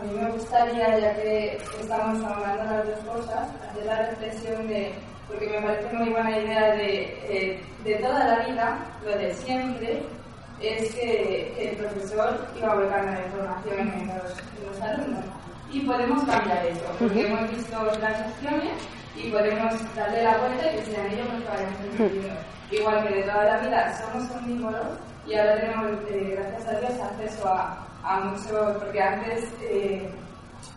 A 0.02 0.06
mí 0.06 0.20
me 0.20 0.32
gustaría, 0.32 0.98
ya 0.98 1.16
que 1.16 1.58
estamos 1.58 2.24
hablando 2.24 2.64
de 2.64 2.70
las 2.70 2.86
dos 2.88 3.16
cosas, 3.16 3.50
hacer 3.70 3.86
la 3.86 4.08
reflexión 4.08 4.68
de, 4.68 4.94
porque 5.28 5.48
me 5.48 5.62
parece 5.62 5.96
muy 5.96 6.10
buena 6.10 6.40
idea 6.40 6.76
de, 6.76 7.04
eh, 7.30 7.60
de 7.84 7.96
toda 7.96 8.26
la 8.26 8.48
vida, 8.48 8.80
lo 9.06 9.12
de 9.12 9.34
siempre, 9.34 10.02
es 10.62 10.96
que, 10.96 11.70
el 11.70 11.78
profesor 11.78 12.48
iba 12.58 12.72
a 12.72 12.76
volcar 12.76 13.06
la 13.06 13.26
información 13.26 13.80
en 13.80 14.08
los, 14.08 14.82
alumnos. 14.82 15.26
Y 15.72 15.82
podemos 15.82 16.24
cambiar 16.26 16.66
eso, 16.66 16.84
porque 17.00 17.28
hemos 17.28 17.50
visto 17.50 17.84
las 18.02 18.28
opciones 18.28 18.72
y 19.16 19.30
podemos 19.30 19.96
darle 19.96 20.24
la 20.24 20.38
vuelta 20.38 20.72
y 20.72 20.78
que 20.78 20.86
sean 20.86 21.06
ellos 21.08 21.28
los 21.34 21.44
que 21.44 21.50
vayan 21.50 21.76
entendiendo. 21.84 22.40
Igual 22.72 23.08
que 23.08 23.16
de 23.16 23.24
toda 23.24 23.44
la 23.46 23.58
vida 23.60 24.02
somos 24.02 24.32
omnívoros 24.32 24.98
y 25.28 25.36
ahora 25.36 25.56
tenemos, 25.62 25.92
eh, 26.10 26.38
gracias 26.38 26.68
a 26.68 26.80
Dios, 26.80 26.92
acceso 27.00 27.48
a, 27.48 27.88
a 28.04 28.20
mucho, 28.22 28.78
porque 28.80 29.02
antes, 29.02 29.50
eh, 29.62 30.10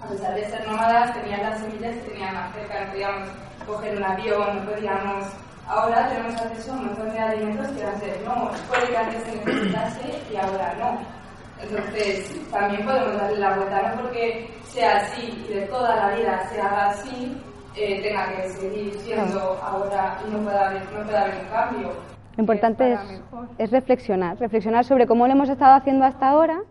a 0.02 0.08
pesar 0.08 0.34
de 0.34 0.48
ser 0.48 0.66
nómadas, 0.66 1.14
tenían 1.14 1.42
las 1.42 1.60
semillas 1.60 1.94
que 1.96 2.10
tenían 2.10 2.34
más 2.34 2.54
cerca, 2.54 2.84
no 2.84 2.90
podíamos 2.92 3.28
coger 3.66 3.96
un 3.96 4.04
avión, 4.04 4.64
no 4.64 4.70
podíamos 4.70 5.24
ahora 5.68 6.08
tenemos 6.08 6.40
acceso 6.40 6.72
a 6.72 6.76
un 6.76 6.86
montón 6.86 7.10
de 7.10 7.18
alimentos 7.18 7.68
que 7.68 7.84
antes 7.84 8.24
no, 8.24 8.50
puede 8.68 8.88
que 8.88 8.96
antes 8.96 9.22
se 9.22 9.36
necesitase 9.36 10.22
y 10.32 10.36
ahora 10.36 10.74
no. 10.78 10.98
Entonces, 11.62 12.50
también 12.50 12.84
podemos 12.84 13.16
darle 13.16 13.38
la 13.38 13.56
vuelta, 13.56 13.94
no 13.94 14.02
porque 14.02 14.50
sea 14.68 14.98
así 14.98 15.46
y 15.48 15.54
de 15.54 15.62
toda 15.62 15.96
la 15.96 16.14
vida 16.16 16.48
se 16.48 16.60
haga 16.60 16.90
así, 16.90 17.40
eh, 17.76 18.02
tenga 18.02 18.28
que 18.34 18.48
seguir 18.50 18.94
siendo 19.00 19.40
ahora 19.62 20.18
y 20.26 20.30
no 20.30 20.38
pueda 20.38 20.68
haber, 20.68 20.82
no 20.92 21.04
pueda 21.04 21.22
haber 21.22 21.34
un 21.40 21.48
cambio. 21.48 21.92
Lo 22.36 22.42
importante 22.42 22.92
es, 22.92 23.00
es, 23.58 23.70
reflexionar, 23.70 24.36
reflexionar 24.38 24.84
sobre 24.84 25.06
cómo 25.06 25.26
lo 25.26 25.32
hemos 25.32 25.48
estado 25.48 25.74
haciendo 25.74 26.04
hasta 26.04 26.28
ahora 26.28 26.62